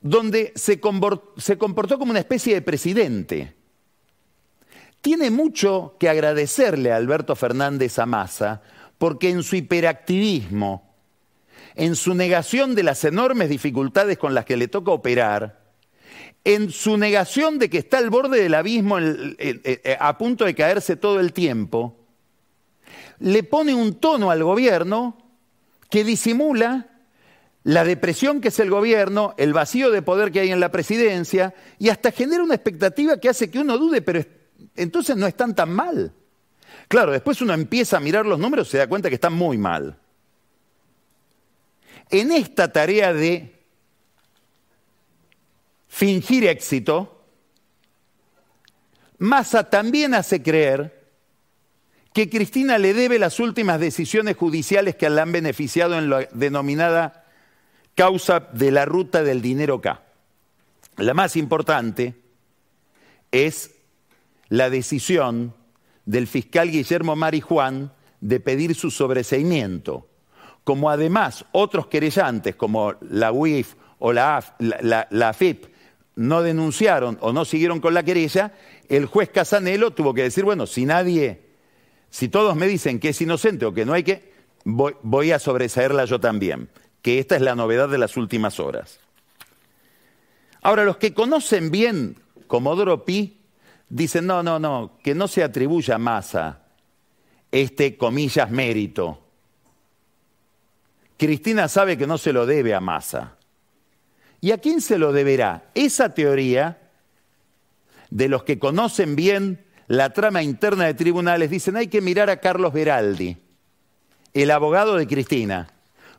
Donde 0.04 0.52
se 0.56 0.80
comportó 0.80 1.98
como 1.98 2.12
una 2.12 2.20
especie 2.20 2.54
de 2.54 2.62
presidente. 2.62 3.56
Tiene 5.02 5.32
mucho 5.32 5.96
que 5.98 6.10
agradecerle 6.10 6.92
a 6.92 6.98
Alberto 6.98 7.36
Fernández 7.36 7.98
a 8.00 8.06
Massa, 8.06 8.62
porque 8.98 9.30
en 9.30 9.44
su 9.44 9.56
hiperactivismo, 9.56 10.94
en 11.76 11.96
su 11.96 12.14
negación 12.14 12.76
de 12.76 12.84
las 12.84 13.04
enormes 13.06 13.50
dificultades 13.50 14.18
con 14.18 14.34
las 14.36 14.46
que 14.46 14.58
le 14.58 14.68
toca 14.68 14.92
operar, 14.92 15.64
en 16.44 16.70
su 16.70 16.98
negación 16.98 17.58
de 17.58 17.70
que 17.70 17.78
está 17.78 17.98
al 17.98 18.10
borde 18.10 18.44
del 18.44 18.56
abismo 18.56 18.98
a 20.00 20.18
punto 20.18 20.44
de 20.44 20.54
caerse 20.54 20.98
todo 20.98 21.22
el 21.22 21.32
tiempo, 21.32 21.98
le 23.20 23.44
pone 23.44 23.74
un 23.74 23.96
tono 23.96 24.32
al 24.32 24.44
gobierno 24.44 25.18
que 25.90 26.04
disimula 26.04 26.93
la 27.64 27.86
depresión 27.86 28.42
que 28.42 28.50
es 28.50 28.60
el 28.60 28.70
gobierno, 28.70 29.34
el 29.38 29.54
vacío 29.54 29.90
de 29.90 30.02
poder 30.02 30.32
que 30.32 30.42
hay 30.42 30.52
en 30.52 30.60
la 30.60 30.72
presidencia 30.72 31.54
y 31.80 31.90
hasta 31.90 32.12
genera 32.12 32.44
una 32.44 32.56
expectativa 32.56 33.18
que 33.18 33.30
hace 33.30 33.50
que 33.50 33.60
uno 33.60 33.78
dude, 33.78 34.02
pero 34.02 34.24
entonces 34.76 35.16
no 35.16 35.28
están 35.28 35.56
tan 35.56 35.72
mal. 35.72 36.14
Claro, 36.90 37.12
después 37.12 37.42
uno 37.42 37.54
empieza 37.54 37.98
a 37.98 38.02
mirar 38.02 38.26
los 38.26 38.38
números 38.38 38.68
y 38.68 38.72
se 38.72 38.78
da 38.80 38.88
cuenta 38.88 39.10
que 39.10 39.16
están 39.16 39.34
muy 39.34 39.58
mal. 39.58 39.98
En 42.10 42.32
esta 42.32 42.72
tarea 42.72 43.14
de 43.14 43.66
fingir 45.88 46.46
éxito, 46.46 47.26
Massa 49.20 49.70
también 49.70 50.14
hace 50.14 50.44
creer 50.44 51.02
que 52.14 52.30
Cristina 52.30 52.78
le 52.78 52.94
debe 52.94 53.20
las 53.20 53.40
últimas 53.40 53.80
decisiones 53.80 54.36
judiciales 54.36 54.96
que 54.96 55.10
la 55.10 55.22
han 55.22 55.32
beneficiado 55.32 55.98
en 55.98 56.10
la 56.10 56.28
denominada 56.34 57.23
causa 57.96 58.40
de 58.54 58.72
la 58.72 58.86
ruta 58.86 59.24
del 59.24 59.42
dinero 59.42 59.82
K. 59.82 60.02
La 60.98 61.14
más 61.14 61.36
importante 61.36 62.16
es 63.32 63.72
la 64.50 64.70
decisión 64.70 65.54
del 66.06 66.28
fiscal 66.28 66.70
Guillermo 66.70 67.16
Marijuán 67.16 67.92
de 68.22 68.40
pedir 68.40 68.76
su 68.76 68.92
sobreseimiento, 68.92 70.08
como 70.64 70.90
además 70.90 71.46
otros 71.52 71.88
querellantes 71.88 72.56
como 72.56 72.94
la 73.02 73.32
UIF 73.32 73.76
o 74.00 74.14
la, 74.14 74.56
la, 74.60 75.30
AFIP 75.30 75.66
no 76.16 76.42
denunciaron 76.42 77.18
o 77.22 77.34
no 77.34 77.46
siguieron 77.46 77.80
con 77.80 77.94
la 77.94 78.04
querella, 78.04 78.54
el 78.88 79.08
juez 79.08 79.30
Casanelo 79.30 79.92
tuvo 79.92 80.14
que 80.14 80.24
decir, 80.24 80.44
bueno, 80.44 80.68
si 80.68 80.86
nadie, 80.86 81.42
si 82.10 82.30
todos 82.30 82.56
me 82.56 82.68
dicen 82.68 83.00
que 83.00 83.10
es 83.10 83.22
inocente 83.22 83.66
o 83.66 83.74
que 83.74 83.86
no 83.86 83.94
hay 83.94 84.04
que, 84.04 84.32
voy, 84.64 84.94
voy 85.02 85.32
a 85.32 85.40
sobreseerla 85.40 86.06
yo 86.06 86.20
también 86.20 86.70
que 87.04 87.20
esta 87.20 87.36
es 87.36 87.44
la 87.44 87.54
novedad 87.54 87.90
de 87.90 88.00
las 88.00 88.18
últimas 88.18 88.60
horas. 88.60 89.00
Ahora, 90.64 90.86
los 90.86 90.98
que 90.98 91.14
conocen 91.14 91.70
bien 91.70 92.18
Comodoro 92.48 93.06
Pi 93.06 93.38
dicen, 93.90 94.26
no, 94.26 94.42
no, 94.42 94.58
no, 94.58 94.98
que 95.04 95.14
no 95.14 95.28
se 95.28 95.44
atribuya 95.44 95.96
a 95.96 96.00
Massa 96.00 96.64
este, 97.54 97.98
comillas, 97.98 98.50
mérito. 98.50 99.20
Cristina 101.18 101.68
sabe 101.68 102.00
que 102.00 102.08
no 102.08 102.18
se 102.18 102.34
lo 102.34 102.48
debe 102.48 102.74
a 102.74 102.80
Massa. 102.80 103.38
¿Y 104.42 104.52
a 104.52 104.58
quién 104.58 104.82
se 104.82 104.98
lo 104.98 105.14
deberá? 105.14 105.70
Esa 105.76 106.16
teoría 106.16 106.82
de 108.10 108.28
los 108.28 108.44
que 108.44 108.58
conocen 108.58 109.16
bien 109.16 109.64
la 109.88 110.14
trama 110.14 110.42
interna 110.42 110.86
de 110.86 110.96
tribunales 110.96 111.52
dicen 111.52 111.78
hay 111.78 111.88
que 111.88 112.02
mirar 112.02 112.32
a 112.32 112.38
Carlos 112.38 112.74
Beraldi, 112.74 113.38
el 114.34 114.50
abogado 114.50 114.96
de 114.96 115.06
Cristina. 115.06 115.70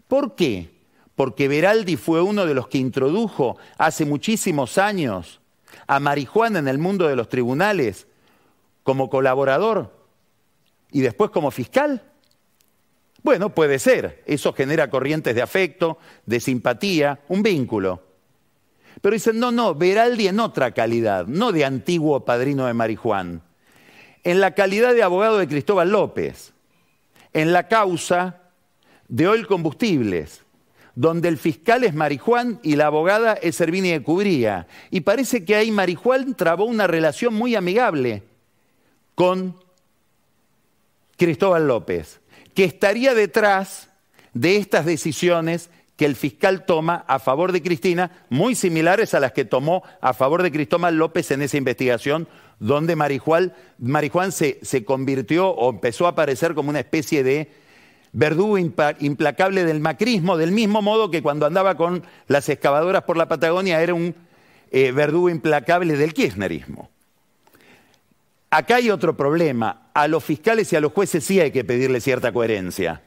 ¿Por 0.06 0.36
qué? 0.36 0.73
Porque 1.16 1.48
Veraldi 1.48 1.96
fue 1.96 2.20
uno 2.20 2.46
de 2.46 2.54
los 2.54 2.68
que 2.68 2.78
introdujo 2.78 3.56
hace 3.78 4.04
muchísimos 4.04 4.78
años 4.78 5.40
a 5.86 6.00
Marijuana 6.00 6.58
en 6.58 6.68
el 6.68 6.78
mundo 6.78 7.06
de 7.08 7.16
los 7.16 7.28
tribunales 7.28 8.06
como 8.82 9.08
colaborador 9.08 9.92
y 10.90 11.00
después 11.00 11.30
como 11.30 11.50
fiscal? 11.50 12.02
Bueno, 13.22 13.54
puede 13.54 13.78
ser, 13.78 14.22
eso 14.26 14.52
genera 14.52 14.90
corrientes 14.90 15.34
de 15.34 15.42
afecto, 15.42 15.98
de 16.26 16.40
simpatía, 16.40 17.20
un 17.28 17.42
vínculo. 17.42 18.02
Pero 19.00 19.14
dicen, 19.14 19.38
no, 19.38 19.50
no, 19.50 19.74
Veraldi 19.74 20.28
en 20.28 20.40
otra 20.40 20.72
calidad, 20.72 21.26
no 21.26 21.50
de 21.50 21.64
antiguo 21.64 22.24
padrino 22.24 22.66
de 22.66 22.74
Marijuán, 22.74 23.42
en 24.24 24.40
la 24.40 24.52
calidad 24.54 24.94
de 24.94 25.02
abogado 25.02 25.38
de 25.38 25.48
Cristóbal 25.48 25.90
López, 25.90 26.52
en 27.32 27.52
la 27.52 27.66
causa 27.68 28.42
de 29.08 29.26
Oil 29.26 29.46
Combustibles, 29.46 30.43
donde 30.94 31.28
el 31.28 31.38
fiscal 31.38 31.84
es 31.84 31.94
Marijuán 31.94 32.60
y 32.62 32.76
la 32.76 32.86
abogada 32.86 33.34
es 33.34 33.56
Servini 33.56 33.90
de 33.90 34.02
Cubría. 34.02 34.66
Y 34.90 35.00
parece 35.00 35.44
que 35.44 35.56
ahí 35.56 35.70
Marijuán 35.70 36.34
trabó 36.34 36.64
una 36.64 36.86
relación 36.86 37.34
muy 37.34 37.56
amigable 37.56 38.22
con 39.14 39.56
Cristóbal 41.16 41.66
López, 41.66 42.20
que 42.54 42.64
estaría 42.64 43.14
detrás 43.14 43.88
de 44.32 44.56
estas 44.56 44.84
decisiones 44.84 45.70
que 45.96 46.06
el 46.06 46.16
fiscal 46.16 46.66
toma 46.66 47.04
a 47.06 47.20
favor 47.20 47.52
de 47.52 47.62
Cristina, 47.62 48.10
muy 48.28 48.56
similares 48.56 49.14
a 49.14 49.20
las 49.20 49.32
que 49.32 49.44
tomó 49.44 49.84
a 50.00 50.12
favor 50.12 50.42
de 50.42 50.50
Cristóbal 50.50 50.96
López 50.96 51.30
en 51.30 51.42
esa 51.42 51.56
investigación, 51.56 52.26
donde 52.58 52.96
Marijuán, 52.96 53.52
se, 54.32 54.58
se 54.62 54.84
convirtió 54.84 55.50
o 55.50 55.70
empezó 55.70 56.06
a 56.06 56.10
aparecer 56.10 56.54
como 56.54 56.70
una 56.70 56.80
especie 56.80 57.22
de 57.22 57.63
verdugo 58.14 58.56
implacable 58.58 59.64
del 59.64 59.80
macrismo, 59.80 60.36
del 60.36 60.52
mismo 60.52 60.80
modo 60.80 61.10
que 61.10 61.20
cuando 61.20 61.46
andaba 61.46 61.76
con 61.76 62.04
las 62.28 62.48
excavadoras 62.48 63.02
por 63.02 63.16
la 63.16 63.28
Patagonia 63.28 63.82
era 63.82 63.92
un 63.92 64.14
eh, 64.70 64.92
verdugo 64.92 65.28
implacable 65.28 65.96
del 65.96 66.14
kirchnerismo. 66.14 66.88
Acá 68.50 68.76
hay 68.76 68.88
otro 68.90 69.16
problema. 69.16 69.90
A 69.92 70.06
los 70.06 70.22
fiscales 70.22 70.72
y 70.72 70.76
a 70.76 70.80
los 70.80 70.92
jueces 70.92 71.24
sí 71.24 71.40
hay 71.40 71.50
que 71.50 71.64
pedirle 71.64 72.00
cierta 72.00 72.32
coherencia. 72.32 73.02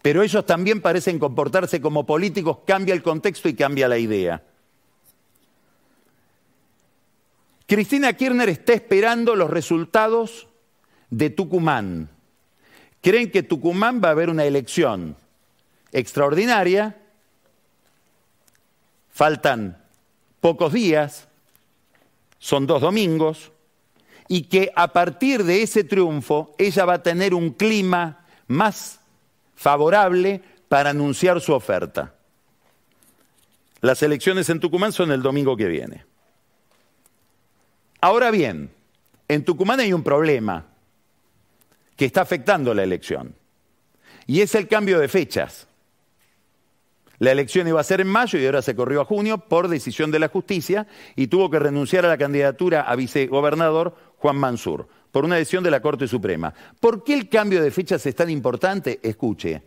Pero 0.00 0.22
ellos 0.22 0.46
también 0.46 0.80
parecen 0.80 1.18
comportarse 1.18 1.80
como 1.82 2.06
políticos, 2.06 2.58
cambia 2.66 2.94
el 2.94 3.02
contexto 3.02 3.48
y 3.48 3.54
cambia 3.54 3.88
la 3.88 3.98
idea. 3.98 4.42
Cristina 7.66 8.14
Kirchner 8.14 8.48
está 8.48 8.72
esperando 8.72 9.36
los 9.36 9.50
resultados 9.50 10.48
de 11.10 11.28
Tucumán 11.28 12.08
creen 13.02 13.30
que 13.30 13.42
Tucumán 13.42 14.00
va 14.02 14.08
a 14.08 14.12
haber 14.12 14.30
una 14.30 14.44
elección 14.44 15.16
extraordinaria, 15.90 16.96
faltan 19.10 19.84
pocos 20.40 20.72
días, 20.72 21.28
son 22.38 22.66
dos 22.66 22.80
domingos, 22.80 23.52
y 24.28 24.44
que 24.44 24.72
a 24.74 24.92
partir 24.92 25.44
de 25.44 25.62
ese 25.62 25.84
triunfo 25.84 26.54
ella 26.56 26.86
va 26.86 26.94
a 26.94 27.02
tener 27.02 27.34
un 27.34 27.50
clima 27.50 28.24
más 28.46 29.00
favorable 29.54 30.40
para 30.68 30.90
anunciar 30.90 31.40
su 31.40 31.52
oferta. 31.52 32.14
Las 33.80 34.02
elecciones 34.02 34.48
en 34.48 34.60
Tucumán 34.60 34.92
son 34.92 35.10
el 35.10 35.22
domingo 35.22 35.56
que 35.56 35.66
viene. 35.66 36.04
Ahora 38.00 38.30
bien, 38.30 38.70
en 39.28 39.44
Tucumán 39.44 39.80
hay 39.80 39.92
un 39.92 40.02
problema 40.02 40.71
que 42.02 42.06
está 42.06 42.22
afectando 42.22 42.74
la 42.74 42.82
elección 42.82 43.32
y 44.26 44.40
es 44.40 44.56
el 44.56 44.66
cambio 44.66 44.98
de 44.98 45.06
fechas. 45.06 45.68
La 47.20 47.30
elección 47.30 47.68
iba 47.68 47.80
a 47.80 47.84
ser 47.84 48.00
en 48.00 48.08
mayo 48.08 48.40
y 48.40 48.44
ahora 48.44 48.60
se 48.60 48.74
corrió 48.74 49.02
a 49.02 49.04
junio 49.04 49.38
por 49.38 49.68
decisión 49.68 50.10
de 50.10 50.18
la 50.18 50.26
justicia 50.26 50.88
y 51.14 51.28
tuvo 51.28 51.48
que 51.48 51.60
renunciar 51.60 52.04
a 52.04 52.08
la 52.08 52.18
candidatura 52.18 52.82
a 52.82 52.96
vicegobernador 52.96 53.94
Juan 54.16 54.36
Mansur 54.36 54.88
por 55.12 55.24
una 55.24 55.36
decisión 55.36 55.62
de 55.62 55.70
la 55.70 55.80
Corte 55.80 56.08
Suprema. 56.08 56.52
¿Por 56.80 57.04
qué 57.04 57.14
el 57.14 57.28
cambio 57.28 57.62
de 57.62 57.70
fechas 57.70 58.04
es 58.04 58.16
tan 58.16 58.30
importante? 58.30 58.98
Escuche. 59.00 59.62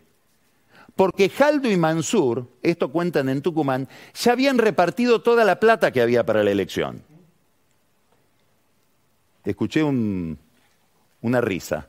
Porque 0.94 1.30
Jaldo 1.30 1.70
y 1.70 1.78
Mansur, 1.78 2.46
esto 2.62 2.92
cuentan 2.92 3.30
en 3.30 3.40
Tucumán, 3.40 3.88
ya 4.12 4.32
habían 4.32 4.58
repartido 4.58 5.22
toda 5.22 5.42
la 5.46 5.58
plata 5.58 5.90
que 5.90 6.02
había 6.02 6.26
para 6.26 6.44
la 6.44 6.50
elección. 6.50 7.02
Escuché 9.42 9.82
una 9.82 11.40
risa. 11.40 11.88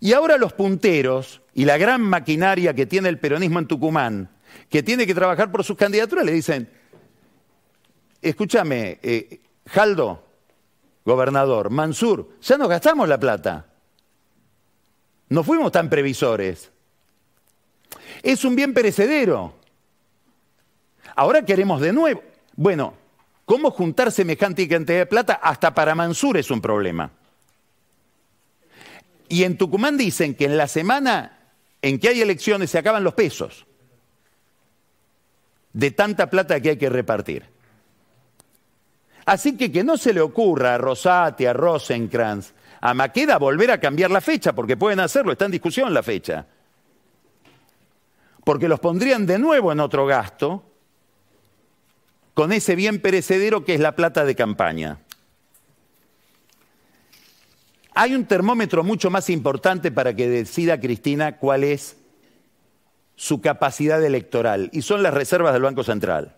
Y 0.00 0.12
ahora 0.12 0.38
los 0.38 0.52
punteros 0.52 1.42
y 1.54 1.64
la 1.64 1.76
gran 1.76 2.02
maquinaria 2.02 2.74
que 2.74 2.86
tiene 2.86 3.08
el 3.08 3.18
peronismo 3.18 3.58
en 3.58 3.66
Tucumán, 3.66 4.30
que 4.68 4.82
tiene 4.82 5.06
que 5.06 5.14
trabajar 5.14 5.50
por 5.50 5.64
sus 5.64 5.76
candidaturas, 5.76 6.24
le 6.24 6.32
dicen, 6.32 6.70
escúchame, 8.22 8.98
eh, 9.02 9.40
Jaldo, 9.66 10.24
gobernador, 11.04 11.70
Mansur, 11.70 12.28
ya 12.40 12.56
nos 12.56 12.68
gastamos 12.68 13.08
la 13.08 13.18
plata. 13.18 13.66
No 15.28 15.42
fuimos 15.42 15.72
tan 15.72 15.90
previsores. 15.90 16.70
Es 18.22 18.44
un 18.44 18.56
bien 18.56 18.72
perecedero. 18.72 19.54
Ahora 21.16 21.44
queremos 21.44 21.80
de 21.80 21.92
nuevo. 21.92 22.22
Bueno, 22.54 22.94
¿cómo 23.44 23.70
juntar 23.70 24.12
semejante 24.12 24.68
cantidad 24.68 24.98
de 24.98 25.06
plata? 25.06 25.34
Hasta 25.34 25.74
para 25.74 25.94
Mansur 25.94 26.36
es 26.36 26.50
un 26.50 26.60
problema. 26.60 27.10
Y 29.28 29.44
en 29.44 29.58
Tucumán 29.58 29.96
dicen 29.96 30.34
que 30.34 30.46
en 30.46 30.56
la 30.56 30.68
semana 30.68 31.38
en 31.82 31.98
que 31.98 32.08
hay 32.08 32.20
elecciones 32.20 32.70
se 32.70 32.78
acaban 32.78 33.04
los 33.04 33.14
pesos 33.14 33.66
de 35.72 35.90
tanta 35.90 36.28
plata 36.28 36.60
que 36.60 36.70
hay 36.70 36.76
que 36.76 36.88
repartir. 36.88 37.44
Así 39.26 39.56
que 39.56 39.70
que 39.70 39.84
no 39.84 39.96
se 39.98 40.14
le 40.14 40.20
ocurra 40.20 40.74
a 40.74 40.78
Rosati, 40.78 41.44
a 41.46 41.52
Rosenkrantz, 41.52 42.52
a 42.80 42.94
Maqueda 42.94 43.38
volver 43.38 43.70
a 43.70 43.78
cambiar 43.78 44.10
la 44.10 44.20
fecha, 44.20 44.54
porque 44.54 44.76
pueden 44.76 45.00
hacerlo, 45.00 45.32
está 45.32 45.44
en 45.44 45.50
discusión 45.50 45.92
la 45.92 46.02
fecha. 46.02 46.46
Porque 48.42 48.68
los 48.68 48.80
pondrían 48.80 49.26
de 49.26 49.38
nuevo 49.38 49.70
en 49.70 49.80
otro 49.80 50.06
gasto 50.06 50.64
con 52.32 52.52
ese 52.52 52.74
bien 52.74 53.00
perecedero 53.00 53.64
que 53.64 53.74
es 53.74 53.80
la 53.80 53.94
plata 53.94 54.24
de 54.24 54.34
campaña. 54.34 55.00
Hay 58.00 58.14
un 58.14 58.26
termómetro 58.26 58.84
mucho 58.84 59.10
más 59.10 59.28
importante 59.28 59.90
para 59.90 60.14
que 60.14 60.28
decida 60.28 60.78
Cristina 60.78 61.36
cuál 61.36 61.64
es 61.64 61.96
su 63.16 63.40
capacidad 63.40 64.00
electoral 64.04 64.70
y 64.72 64.82
son 64.82 65.02
las 65.02 65.12
reservas 65.12 65.52
del 65.52 65.62
Banco 65.62 65.82
Central. 65.82 66.36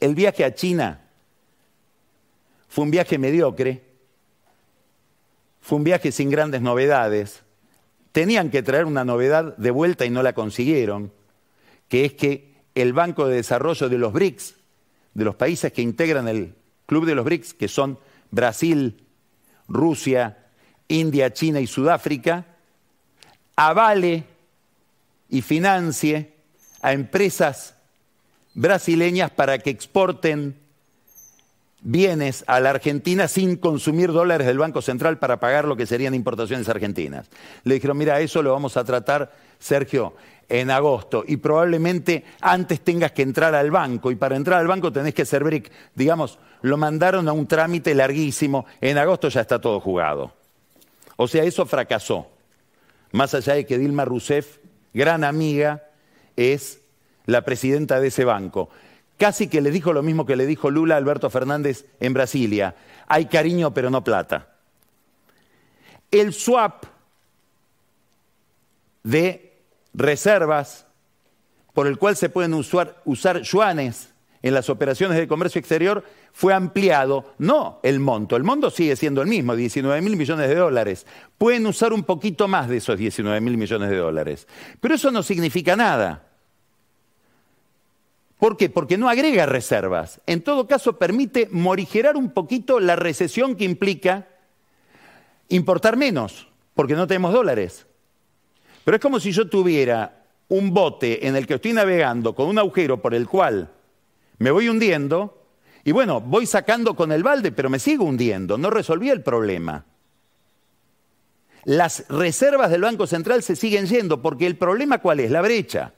El 0.00 0.14
viaje 0.14 0.44
a 0.44 0.54
China 0.54 1.00
fue 2.68 2.84
un 2.84 2.90
viaje 2.90 3.16
mediocre, 3.16 3.82
fue 5.62 5.78
un 5.78 5.84
viaje 5.84 6.12
sin 6.12 6.28
grandes 6.28 6.60
novedades. 6.60 7.42
Tenían 8.12 8.50
que 8.50 8.62
traer 8.62 8.84
una 8.84 9.06
novedad 9.06 9.56
de 9.56 9.70
vuelta 9.70 10.04
y 10.04 10.10
no 10.10 10.22
la 10.22 10.34
consiguieron, 10.34 11.10
que 11.88 12.04
es 12.04 12.12
que 12.12 12.52
el 12.74 12.92
Banco 12.92 13.26
de 13.26 13.36
Desarrollo 13.36 13.88
de 13.88 13.96
los 13.96 14.12
BRICS, 14.12 14.56
de 15.14 15.24
los 15.24 15.36
países 15.36 15.72
que 15.72 15.80
integran 15.80 16.28
el 16.28 16.54
Club 16.84 17.06
de 17.06 17.14
los 17.14 17.24
BRICS, 17.24 17.54
que 17.54 17.68
son 17.68 17.98
Brasil, 18.30 19.06
Rusia, 19.66 20.39
India, 20.90 21.32
China 21.32 21.60
y 21.60 21.66
Sudáfrica, 21.66 22.44
avale 23.56 24.24
y 25.28 25.42
financie 25.42 26.34
a 26.82 26.92
empresas 26.92 27.74
brasileñas 28.54 29.30
para 29.30 29.58
que 29.58 29.70
exporten 29.70 30.56
bienes 31.82 32.44
a 32.46 32.60
la 32.60 32.70
Argentina 32.70 33.28
sin 33.28 33.56
consumir 33.56 34.12
dólares 34.12 34.46
del 34.46 34.58
Banco 34.58 34.82
Central 34.82 35.18
para 35.18 35.40
pagar 35.40 35.64
lo 35.64 35.76
que 35.76 35.86
serían 35.86 36.14
importaciones 36.14 36.68
argentinas. 36.68 37.28
Le 37.64 37.74
dijeron, 37.74 37.96
mira, 37.96 38.20
eso 38.20 38.42
lo 38.42 38.52
vamos 38.52 38.76
a 38.76 38.84
tratar, 38.84 39.32
Sergio, 39.58 40.14
en 40.48 40.70
agosto 40.70 41.24
y 41.26 41.36
probablemente 41.36 42.24
antes 42.40 42.80
tengas 42.80 43.12
que 43.12 43.22
entrar 43.22 43.54
al 43.54 43.70
banco 43.70 44.10
y 44.10 44.16
para 44.16 44.36
entrar 44.36 44.58
al 44.58 44.66
banco 44.66 44.92
tenés 44.92 45.14
que 45.14 45.24
ser 45.24 45.44
BRIC. 45.44 45.70
Digamos, 45.94 46.38
lo 46.62 46.76
mandaron 46.76 47.28
a 47.28 47.32
un 47.32 47.46
trámite 47.46 47.94
larguísimo, 47.94 48.66
en 48.80 48.98
agosto 48.98 49.28
ya 49.28 49.42
está 49.42 49.60
todo 49.60 49.80
jugado. 49.80 50.39
O 51.22 51.28
sea, 51.28 51.44
eso 51.44 51.66
fracasó. 51.66 52.30
Más 53.12 53.34
allá 53.34 53.52
de 53.52 53.66
que 53.66 53.76
Dilma 53.76 54.06
Rousseff, 54.06 54.56
gran 54.94 55.22
amiga, 55.22 55.86
es 56.34 56.80
la 57.26 57.44
presidenta 57.44 58.00
de 58.00 58.08
ese 58.08 58.24
banco. 58.24 58.70
Casi 59.18 59.46
que 59.46 59.60
le 59.60 59.70
dijo 59.70 59.92
lo 59.92 60.02
mismo 60.02 60.24
que 60.24 60.34
le 60.34 60.46
dijo 60.46 60.70
Lula 60.70 60.94
a 60.94 60.96
Alberto 60.96 61.28
Fernández 61.28 61.84
en 62.00 62.14
Brasilia. 62.14 62.74
Hay 63.06 63.26
cariño 63.26 63.74
pero 63.74 63.90
no 63.90 64.02
plata. 64.02 64.54
El 66.10 66.32
swap 66.32 66.86
de 69.02 69.58
reservas 69.92 70.86
por 71.74 71.86
el 71.86 71.98
cual 71.98 72.16
se 72.16 72.30
pueden 72.30 72.54
usar, 72.54 73.02
usar 73.04 73.42
yuanes 73.42 74.08
en 74.42 74.54
las 74.54 74.70
operaciones 74.70 75.18
de 75.18 75.28
comercio 75.28 75.58
exterior 75.58 76.02
fue 76.32 76.54
ampliado, 76.54 77.34
no 77.38 77.78
el 77.82 78.00
monto, 78.00 78.36
el 78.36 78.42
monto 78.42 78.70
sigue 78.70 78.96
siendo 78.96 79.20
el 79.20 79.28
mismo, 79.28 79.54
19 79.54 80.00
mil 80.00 80.16
millones 80.16 80.48
de 80.48 80.54
dólares. 80.54 81.06
Pueden 81.36 81.66
usar 81.66 81.92
un 81.92 82.04
poquito 82.04 82.48
más 82.48 82.68
de 82.68 82.78
esos 82.78 82.98
19 82.98 83.40
mil 83.40 83.56
millones 83.58 83.90
de 83.90 83.96
dólares. 83.96 84.48
Pero 84.80 84.94
eso 84.94 85.10
no 85.10 85.22
significa 85.22 85.76
nada. 85.76 86.26
¿Por 88.38 88.56
qué? 88.56 88.70
Porque 88.70 88.96
no 88.96 89.10
agrega 89.10 89.44
reservas. 89.44 90.22
En 90.26 90.40
todo 90.40 90.66
caso, 90.66 90.96
permite 90.96 91.48
morigerar 91.50 92.16
un 92.16 92.30
poquito 92.30 92.80
la 92.80 92.96
recesión 92.96 93.54
que 93.54 93.64
implica 93.64 94.28
importar 95.50 95.98
menos, 95.98 96.48
porque 96.72 96.94
no 96.94 97.06
tenemos 97.06 97.34
dólares. 97.34 97.86
Pero 98.84 98.96
es 98.96 99.02
como 99.02 99.20
si 99.20 99.32
yo 99.32 99.50
tuviera 99.50 100.24
un 100.48 100.72
bote 100.72 101.26
en 101.26 101.36
el 101.36 101.46
que 101.46 101.54
estoy 101.54 101.74
navegando 101.74 102.34
con 102.34 102.48
un 102.48 102.58
agujero 102.58 103.02
por 103.02 103.14
el 103.14 103.28
cual 103.28 103.70
me 104.40 104.50
voy 104.50 104.68
hundiendo 104.68 105.46
y 105.84 105.92
bueno, 105.92 106.20
voy 106.20 106.46
sacando 106.46 106.96
con 106.96 107.12
el 107.12 107.22
balde, 107.22 107.52
pero 107.52 107.70
me 107.70 107.78
sigo 107.78 108.04
hundiendo, 108.04 108.58
no 108.58 108.70
resolví 108.70 109.10
el 109.10 109.22
problema. 109.22 109.84
Las 111.64 112.06
reservas 112.08 112.70
del 112.70 112.80
Banco 112.80 113.06
Central 113.06 113.42
se 113.42 113.54
siguen 113.54 113.86
yendo 113.86 114.22
porque 114.22 114.46
el 114.46 114.56
problema 114.56 114.98
cuál 114.98 115.20
es? 115.20 115.30
La 115.30 115.42
brecha. 115.42 115.92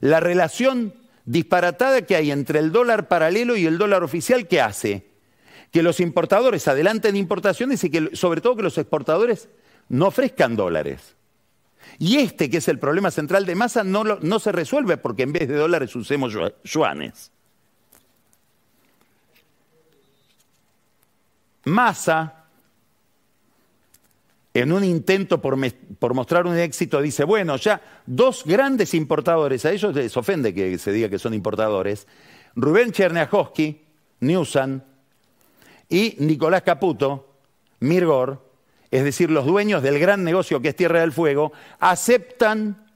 La 0.00 0.18
relación 0.18 0.94
disparatada 1.24 2.02
que 2.02 2.16
hay 2.16 2.32
entre 2.32 2.58
el 2.58 2.72
dólar 2.72 3.06
paralelo 3.06 3.56
y 3.56 3.66
el 3.66 3.78
dólar 3.78 4.02
oficial 4.02 4.48
que 4.48 4.60
hace 4.60 5.06
que 5.70 5.84
los 5.84 6.00
importadores 6.00 6.66
adelanten 6.66 7.14
importaciones 7.14 7.84
y 7.84 7.90
que 7.90 8.16
sobre 8.16 8.40
todo 8.40 8.56
que 8.56 8.62
los 8.62 8.78
exportadores 8.78 9.48
no 9.88 10.08
ofrezcan 10.08 10.56
dólares. 10.56 11.14
Y 11.98 12.18
este, 12.18 12.50
que 12.50 12.58
es 12.58 12.68
el 12.68 12.78
problema 12.78 13.10
central 13.10 13.46
de 13.46 13.54
masa, 13.54 13.82
no, 13.82 14.04
no 14.04 14.38
se 14.38 14.52
resuelve 14.52 14.96
porque 14.96 15.22
en 15.22 15.32
vez 15.32 15.48
de 15.48 15.56
dólares 15.56 15.94
usemos 15.96 16.34
yuanes. 16.64 17.32
Massa, 21.64 22.44
en 24.54 24.72
un 24.72 24.84
intento 24.84 25.40
por, 25.40 25.58
por, 25.98 26.14
mostrar 26.14 26.46
un 26.46 26.56
éxito, 26.56 27.00
dice, 27.00 27.24
bueno, 27.24 27.56
ya 27.56 28.02
dos 28.06 28.44
grandes 28.44 28.94
importadores, 28.94 29.64
a 29.64 29.72
ellos 29.72 29.94
les 29.94 30.16
ofende 30.16 30.54
que 30.54 30.78
se 30.78 30.92
diga 30.92 31.08
que 31.08 31.18
son 31.18 31.34
importadores, 31.34 32.06
Rubén 32.54 32.92
Cherniakowski, 32.92 33.82
Newsan, 34.20 34.84
y 35.88 36.16
Nicolás 36.20 36.62
Caputo, 36.62 37.34
Mirgor, 37.80 38.45
es 38.90 39.04
decir, 39.04 39.30
los 39.30 39.46
dueños 39.46 39.82
del 39.82 39.98
gran 39.98 40.24
negocio 40.24 40.60
que 40.60 40.68
es 40.68 40.76
Tierra 40.76 41.00
del 41.00 41.12
Fuego, 41.12 41.52
aceptan 41.78 42.86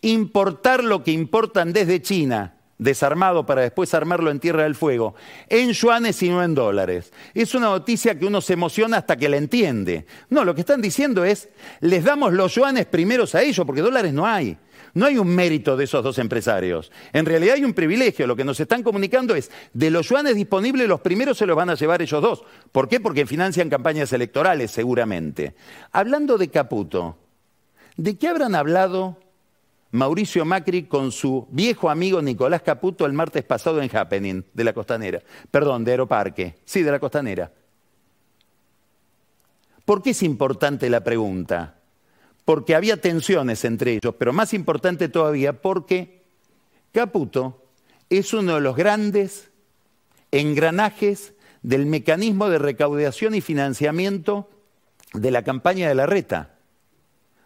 importar 0.00 0.84
lo 0.84 1.02
que 1.02 1.10
importan 1.10 1.72
desde 1.72 2.02
China, 2.02 2.54
desarmado 2.78 3.44
para 3.44 3.62
después 3.62 3.92
armarlo 3.94 4.30
en 4.30 4.40
Tierra 4.40 4.62
del 4.62 4.74
Fuego, 4.74 5.14
en 5.48 5.72
yuanes 5.72 6.22
y 6.22 6.30
no 6.30 6.42
en 6.42 6.54
dólares. 6.54 7.12
Es 7.34 7.54
una 7.54 7.66
noticia 7.66 8.18
que 8.18 8.26
uno 8.26 8.40
se 8.40 8.52
emociona 8.52 8.98
hasta 8.98 9.16
que 9.16 9.28
la 9.28 9.36
entiende. 9.36 10.06
No, 10.30 10.44
lo 10.44 10.54
que 10.54 10.60
están 10.60 10.80
diciendo 10.80 11.24
es, 11.24 11.48
les 11.80 12.04
damos 12.04 12.32
los 12.32 12.54
yuanes 12.54 12.86
primeros 12.86 13.34
a 13.34 13.42
ellos, 13.42 13.66
porque 13.66 13.82
dólares 13.82 14.12
no 14.12 14.26
hay. 14.26 14.56
No 14.98 15.06
hay 15.06 15.16
un 15.16 15.28
mérito 15.28 15.76
de 15.76 15.84
esos 15.84 16.02
dos 16.02 16.18
empresarios. 16.18 16.90
En 17.12 17.24
realidad 17.24 17.54
hay 17.54 17.64
un 17.64 17.72
privilegio. 17.72 18.26
Lo 18.26 18.34
que 18.34 18.42
nos 18.42 18.58
están 18.58 18.82
comunicando 18.82 19.36
es, 19.36 19.48
de 19.72 19.92
los 19.92 20.08
yuanes 20.08 20.34
disponibles, 20.34 20.88
los 20.88 21.00
primeros 21.00 21.38
se 21.38 21.46
los 21.46 21.56
van 21.56 21.70
a 21.70 21.76
llevar 21.76 22.02
ellos 22.02 22.20
dos. 22.20 22.42
¿Por 22.72 22.88
qué? 22.88 22.98
Porque 22.98 23.24
financian 23.24 23.70
campañas 23.70 24.12
electorales, 24.12 24.72
seguramente. 24.72 25.54
Hablando 25.92 26.36
de 26.36 26.48
Caputo, 26.48 27.16
¿de 27.96 28.18
qué 28.18 28.26
habrán 28.26 28.56
hablado 28.56 29.18
Mauricio 29.92 30.44
Macri 30.44 30.88
con 30.88 31.12
su 31.12 31.46
viejo 31.52 31.90
amigo 31.90 32.20
Nicolás 32.20 32.62
Caputo 32.62 33.06
el 33.06 33.12
martes 33.12 33.44
pasado 33.44 33.80
en 33.80 33.96
Happening, 33.96 34.46
de 34.52 34.64
la 34.64 34.72
Costanera. 34.72 35.22
Perdón, 35.48 35.84
de 35.84 35.92
Aeroparque. 35.92 36.56
Sí, 36.64 36.82
de 36.82 36.90
la 36.90 36.98
Costanera. 36.98 37.52
¿Por 39.84 40.02
qué 40.02 40.10
es 40.10 40.24
importante 40.24 40.90
la 40.90 41.04
pregunta? 41.04 41.77
Porque 42.48 42.74
había 42.74 42.96
tensiones 42.96 43.62
entre 43.66 43.92
ellos, 43.92 44.14
pero 44.18 44.32
más 44.32 44.54
importante 44.54 45.10
todavía 45.10 45.60
porque 45.60 46.24
Caputo 46.92 47.62
es 48.08 48.32
uno 48.32 48.54
de 48.54 48.62
los 48.62 48.74
grandes 48.74 49.50
engranajes 50.30 51.34
del 51.60 51.84
mecanismo 51.84 52.48
de 52.48 52.56
recaudación 52.56 53.34
y 53.34 53.42
financiamiento 53.42 54.48
de 55.12 55.30
la 55.30 55.42
campaña 55.42 55.90
de 55.90 55.94
la 55.94 56.06
reta. 56.06 56.54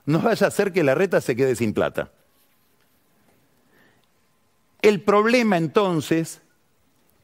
No 0.07 0.21
vaya 0.21 0.47
a 0.47 0.53
ser 0.53 0.73
que 0.73 0.85
la 0.85 0.95
reta 0.95 1.21
se 1.21 1.35
quede 1.35 1.57
sin 1.57 1.75
plata. 1.75 2.13
El 4.83 5.01
problema 5.01 5.57
entonces 5.57 6.43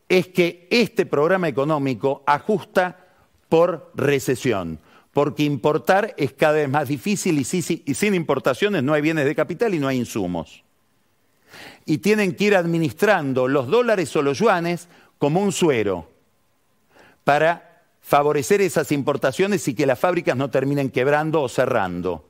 es 0.09 0.27
que 0.27 0.67
este 0.73 1.07
programa 1.07 1.47
económico 1.47 2.25
ajusta 2.27 3.07
por 3.49 3.93
recesión, 3.95 4.81
porque 5.13 5.43
importar 5.43 6.15
es 6.17 6.33
cada 6.33 6.55
vez 6.55 6.69
más 6.69 6.89
difícil 6.89 7.39
y, 7.39 7.45
sin 7.45 8.15
importaciones 8.15 8.83
no 8.83 8.93
hay 8.93 9.03
bienes 9.03 9.25
de 9.25 9.35
capital 9.35 9.75
y 9.75 9.79
no 9.79 9.89
hay 9.89 9.99
insumos. 9.99 10.63
Y 11.87 11.99
tienen 11.99 12.35
que 12.35 12.45
ir 12.45 12.57
administrando 12.57 13.49
los 13.49 13.69
dólares 13.69 14.15
o 14.17 14.23
los 14.23 14.39
yuanes 14.39 14.89
como 15.19 15.41
un 15.41 15.53
suero 15.53 16.09
para 17.25 17.83
favorecer 18.01 18.61
esas 18.61 18.93
importaciones 18.93 19.67
y 19.69 19.75
que 19.75 19.87
las 19.87 19.99
fábricas 19.99 20.37
no 20.37 20.51
terminen 20.51 20.91
quebrando 20.91 21.43
o 21.43 21.49
cerrando. 21.49 22.25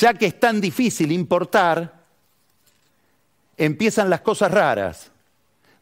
Ya 0.00 0.14
que 0.14 0.26
es 0.26 0.38
tan 0.38 0.60
difícil 0.60 1.12
importar, 1.12 2.04
empiezan 3.56 4.10
las 4.10 4.20
cosas 4.20 4.50
raras. 4.50 5.10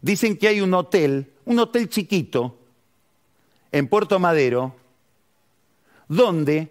Dicen 0.01 0.37
que 0.37 0.49
hay 0.49 0.61
un 0.61 0.73
hotel, 0.75 1.33
un 1.45 1.59
hotel 1.59 1.89
chiquito, 1.89 2.57
en 3.73 3.89
Puerto 3.89 4.19
Madero, 4.19 4.75
donde 6.09 6.71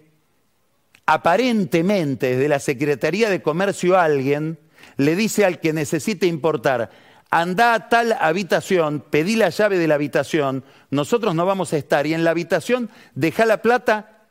aparentemente 1.05 2.35
desde 2.35 2.49
la 2.49 2.59
Secretaría 2.59 3.29
de 3.29 3.41
Comercio 3.41 3.97
alguien 3.97 4.59
le 4.97 5.15
dice 5.15 5.45
al 5.45 5.59
que 5.59 5.73
necesite 5.73 6.27
importar, 6.27 6.89
anda 7.29 7.73
a 7.73 7.89
tal 7.89 8.13
habitación, 8.19 9.03
pedí 9.09 9.35
la 9.35 9.49
llave 9.49 9.77
de 9.77 9.87
la 9.87 9.95
habitación, 9.95 10.63
nosotros 10.89 11.35
no 11.35 11.45
vamos 11.45 11.73
a 11.73 11.77
estar 11.77 12.07
y 12.07 12.13
en 12.13 12.23
la 12.23 12.31
habitación 12.31 12.89
deja 13.15 13.45
la 13.45 13.61
plata 13.61 14.23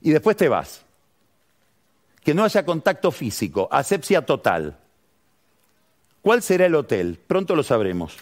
y 0.00 0.10
después 0.10 0.36
te 0.36 0.48
vas. 0.48 0.82
Que 2.22 2.34
no 2.34 2.44
haya 2.44 2.64
contacto 2.64 3.10
físico, 3.10 3.68
asepsia 3.70 4.24
total. 4.24 4.76
¿Cuál 6.20 6.42
será 6.42 6.66
el 6.66 6.74
hotel? 6.74 7.18
Pronto 7.26 7.56
lo 7.56 7.62
sabremos. 7.62 8.16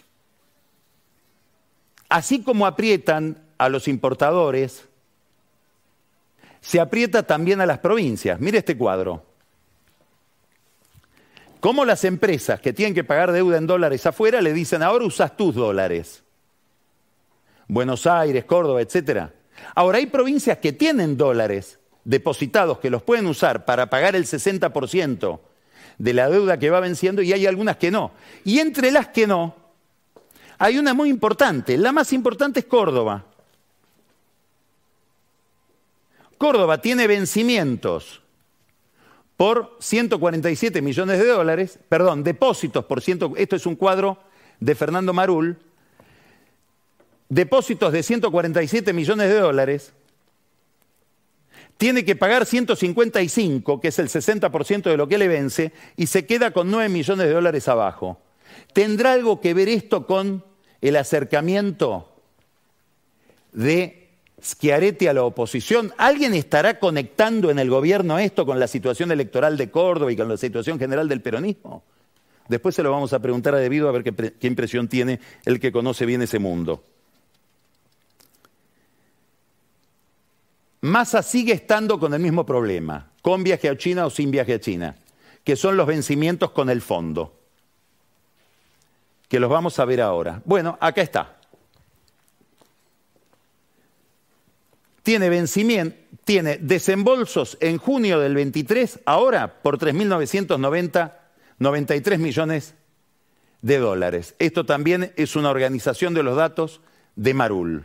Así 2.09 2.43
como 2.43 2.67
aprietan 2.67 3.43
a 3.59 3.69
los 3.69 3.89
importadores, 3.89 4.87
se 6.67 6.81
aprieta 6.81 7.23
también 7.23 7.61
a 7.61 7.67
las 7.67 7.79
provincias. 7.79 8.41
Mire 8.41 8.59
este 8.59 8.77
cuadro. 8.77 9.25
Como 11.61 11.85
las 11.85 12.03
empresas 12.03 12.61
que 12.61 12.73
tienen 12.73 12.93
que 12.93 13.05
pagar 13.05 13.31
deuda 13.31 13.57
en 13.57 13.69
dólares 13.69 14.05
afuera 14.05 14.41
le 14.41 14.53
dicen, 14.53 14.83
ahora 14.83 15.05
usas 15.05 15.37
tus 15.37 15.55
dólares. 15.55 16.25
Buenos 17.69 18.05
Aires, 18.09 18.45
Córdoba, 18.47 18.83
etc. 18.83 19.31
Ahora 19.77 19.99
hay 19.99 20.07
provincias 20.07 20.59
que 20.59 20.73
tienen 20.73 21.17
dólares 21.17 21.79
depositados 22.03 22.81
que 22.81 22.91
los 22.91 23.05
pueden 23.05 23.29
usar 23.29 23.64
para 23.64 23.89
pagar 23.89 24.17
el 24.17 24.25
60% 24.25 25.39
de 25.99 26.14
la 26.14 26.29
deuda 26.29 26.59
que 26.59 26.71
va 26.71 26.81
venciendo 26.81 27.23
y 27.23 27.33
hay 27.33 27.47
algunas 27.47 27.77
que 27.77 27.93
no. 27.93 28.11
Y 28.45 28.59
entre 28.59 28.91
las 28.91 29.07
que 29.07 29.29
no, 29.29 29.55
hay 30.59 30.79
una 30.79 30.95
muy 30.95 31.11
importante. 31.11 31.79
La 31.79 31.93
más 31.93 32.12
importante 32.12 32.59
es 32.59 32.67
Córdoba. 32.67 33.25
Córdoba 36.39 36.80
tiene 36.80 37.07
vencimientos 37.07 38.22
por 39.37 39.76
147 39.80 40.80
millones 40.82 41.18
de 41.18 41.26
dólares, 41.26 41.78
perdón, 41.89 42.24
depósitos 42.24 42.84
por 42.87 43.03
ciento, 43.03 43.32
esto 43.37 43.57
es 43.57 43.66
un 43.66 43.76
cuadro 43.76 44.18
de 44.61 44.74
Fernando 44.74 45.12
Marul, 45.12 45.59
depósitos 47.28 47.93
de 47.93 48.03
147 48.03 48.93
millones 48.93 49.28
de 49.28 49.39
dólares, 49.39 49.93
tiene 51.76 52.05
que 52.05 52.16
pagar 52.16 52.47
155, 52.47 53.80
que 53.80 53.89
es 53.89 53.99
el 53.99 54.09
60% 54.09 54.84
de 54.84 54.97
lo 54.97 55.09
que 55.09 55.18
le 55.18 55.28
vence, 55.28 55.72
y 55.97 56.07
se 56.07 56.24
queda 56.24 56.53
con 56.53 56.70
9 56.70 56.89
millones 56.89 57.26
de 57.26 57.34
dólares 57.34 57.68
abajo. 57.68 58.18
¿Tendrá 58.72 59.12
algo 59.12 59.41
que 59.43 59.53
ver 59.53 59.68
esto 59.68 60.07
con 60.07 60.43
el 60.80 60.97
acercamiento 60.97 62.11
de 63.53 64.05
Schiaretti 64.47 65.09
a 65.09 65.12
la 65.12 65.24
oposición? 65.24 65.92
¿Alguien 65.99 66.32
estará 66.32 66.78
conectando 66.78 67.51
en 67.51 67.59
el 67.59 67.68
gobierno 67.68 68.18
esto 68.18 68.47
con 68.47 68.61
la 68.61 68.68
situación 68.68 69.11
electoral 69.11 69.57
de 69.57 69.70
Córdoba 69.70 70.12
y 70.12 70.16
con 70.16 70.28
la 70.28 70.36
situación 70.36 70.78
general 70.78 71.09
del 71.09 71.20
peronismo? 71.20 71.82
Después 72.49 72.76
se 72.76 72.84
lo 72.84 72.92
vamos 72.92 73.12
a 73.12 73.18
preguntar 73.18 73.57
a 73.57 73.59
Debido 73.59 73.88
a 73.88 73.92
ver 73.92 74.05
qué, 74.05 74.34
qué 74.38 74.47
impresión 74.47 74.86
tiene 74.86 75.18
el 75.44 75.59
que 75.59 75.72
conoce 75.72 76.07
bien 76.07 76.22
ese 76.22 76.38
mundo. 76.38 76.84
Massa 80.82 81.22
sigue 81.22 81.53
estando 81.53 81.99
con 81.99 82.14
el 82.14 82.20
mismo 82.20 82.47
problema, 82.47 83.11
con 83.22 83.42
viaje 83.42 83.68
a 83.68 83.76
China 83.76 84.07
o 84.07 84.11
sin 84.11 84.30
viaje 84.30 84.55
a 84.55 84.61
China, 84.61 84.94
que 85.42 85.57
son 85.57 85.76
los 85.76 85.88
vencimientos 85.88 86.53
con 86.53 86.70
el 86.70 86.80
fondo, 86.80 87.34
que 89.28 89.40
los 89.40 89.51
vamos 89.51 89.80
a 89.80 89.84
ver 89.84 90.01
ahora. 90.01 90.40
Bueno, 90.44 90.78
acá 90.80 91.03
está. 91.03 91.36
Tiene 95.07 95.28
vencimiento, 95.28 95.96
tiene 96.24 96.59
desembolsos 96.59 97.57
en 97.61 97.78
junio 97.78 98.18
del 98.18 98.34
23, 98.34 99.02
ahora 99.07 99.62
por 99.62 99.78
3.993 99.78 102.18
millones 102.18 102.74
de 103.62 103.78
dólares. 103.78 104.34
Esto 104.40 104.66
también 104.66 105.12
es 105.14 105.36
una 105.36 105.50
organización 105.50 106.12
de 106.12 106.24
los 106.24 106.34
datos 106.34 106.80
de 107.14 107.34
Marul. 107.34 107.84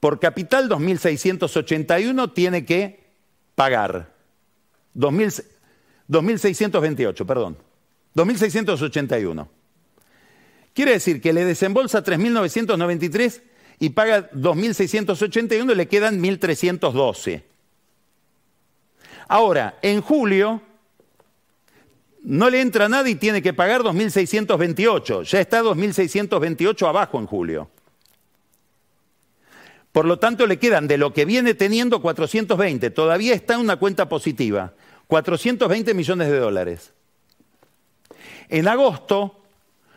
por 0.00 0.18
capital 0.18 0.68
2.681 0.68 2.34
tiene 2.34 2.66
que 2.66 3.04
pagar. 3.54 4.12
2.628, 4.96 7.24
perdón. 7.24 7.56
2.681. 8.16 9.46
Quiere 10.74 10.90
decir 10.90 11.20
que 11.20 11.32
le 11.32 11.44
desembolsa 11.44 12.02
3.993 12.04 13.42
y 13.78 13.90
paga 13.90 14.30
2.681 14.32 15.72
y 15.72 15.74
le 15.74 15.88
quedan 15.88 16.20
1.312. 16.20 17.42
Ahora, 19.28 19.78
en 19.82 20.00
julio 20.00 20.60
no 22.22 22.50
le 22.50 22.60
entra 22.60 22.88
nada 22.88 23.08
y 23.08 23.14
tiene 23.14 23.40
que 23.40 23.54
pagar 23.54 23.82
2.628. 23.82 25.22
Ya 25.22 25.40
está 25.40 25.62
2.628 25.62 26.88
abajo 26.88 27.18
en 27.20 27.26
julio. 27.26 27.70
Por 29.92 30.06
lo 30.06 30.18
tanto, 30.18 30.48
le 30.48 30.58
quedan 30.58 30.88
de 30.88 30.98
lo 30.98 31.12
que 31.12 31.24
viene 31.24 31.54
teniendo 31.54 32.02
420. 32.02 32.90
Todavía 32.90 33.32
está 33.32 33.54
en 33.54 33.60
una 33.60 33.76
cuenta 33.76 34.08
positiva. 34.08 34.74
420 35.06 35.94
millones 35.94 36.28
de 36.30 36.38
dólares. 36.38 36.92
En 38.48 38.66
agosto 38.66 39.43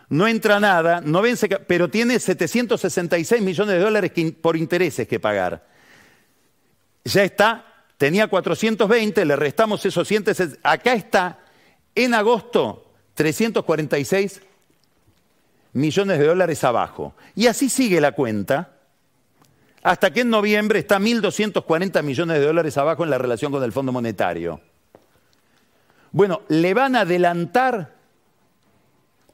no 0.10 0.28
entra 0.28 0.60
nada, 0.60 1.02
no 1.02 1.22
vence, 1.22 1.48
pero 1.50 1.90
tiene 1.90 2.20
766 2.20 3.42
millones 3.42 3.76
de 3.76 3.82
dólares 3.82 4.12
por 4.42 4.56
intereses 4.56 5.08
que 5.08 5.20
pagar. 5.20 5.68
Ya 7.04 7.24
está, 7.24 7.66
tenía 7.98 8.28
420, 8.28 9.26
le 9.26 9.36
restamos 9.36 9.86
esos 9.86 10.08
160. 10.08 10.60
Acá 10.64 10.94
está, 10.94 11.40
en 11.94 12.14
agosto, 12.14 12.94
346 13.16 14.42
millones 15.74 16.20
de 16.20 16.26
dólares 16.26 16.64
abajo. 16.64 17.16
Y 17.36 17.48
así 17.48 17.70
sigue 17.70 18.00
la 18.00 18.14
cuenta 18.14 18.74
hasta 19.84 20.12
que 20.12 20.22
en 20.22 20.30
noviembre 20.30 20.80
está 20.80 21.00
1.240 21.00 22.04
millones 22.04 22.40
de 22.40 22.46
dólares 22.46 22.78
abajo 22.78 23.04
en 23.04 23.10
la 23.10 23.18
relación 23.18 23.52
con 23.52 23.64
el 23.64 23.72
Fondo 23.72 23.92
Monetario. 23.92 24.60
Bueno, 26.12 26.42
¿le 26.48 26.74
van 26.74 26.96
a 26.96 27.02
adelantar 27.02 27.97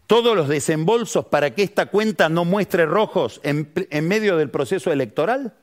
todos 0.07 0.35
los 0.35 0.49
desembolsos 0.49 1.25
para 1.25 1.55
que 1.55 1.63
esta 1.63 1.87
cuenta 1.87 2.29
no 2.29 2.45
muestre 2.45 2.85
rojos 2.85 3.39
en, 3.43 3.71
medio 4.07 4.37
del 4.37 4.49
proceso 4.49 4.91
electoral? 4.91 5.53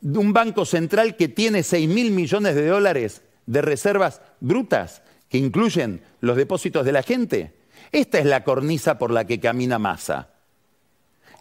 De 0.00 0.18
un 0.18 0.32
banco 0.32 0.64
central 0.64 1.16
que 1.16 1.28
tiene 1.28 1.62
6 1.62 1.88
mil 1.88 2.10
millones 2.10 2.54
de 2.54 2.66
dólares 2.66 3.22
de 3.46 3.62
reservas 3.62 4.20
brutas, 4.40 5.02
que 5.28 5.38
incluyen 5.38 6.02
los 6.20 6.36
depósitos 6.36 6.84
de 6.84 6.92
la 6.92 7.02
gente. 7.02 7.54
Esta 7.92 8.18
es 8.18 8.26
la 8.26 8.44
cornisa 8.44 8.98
por 8.98 9.10
la 9.10 9.24
que 9.24 9.40
camina 9.40 9.78
Massa, 9.78 10.30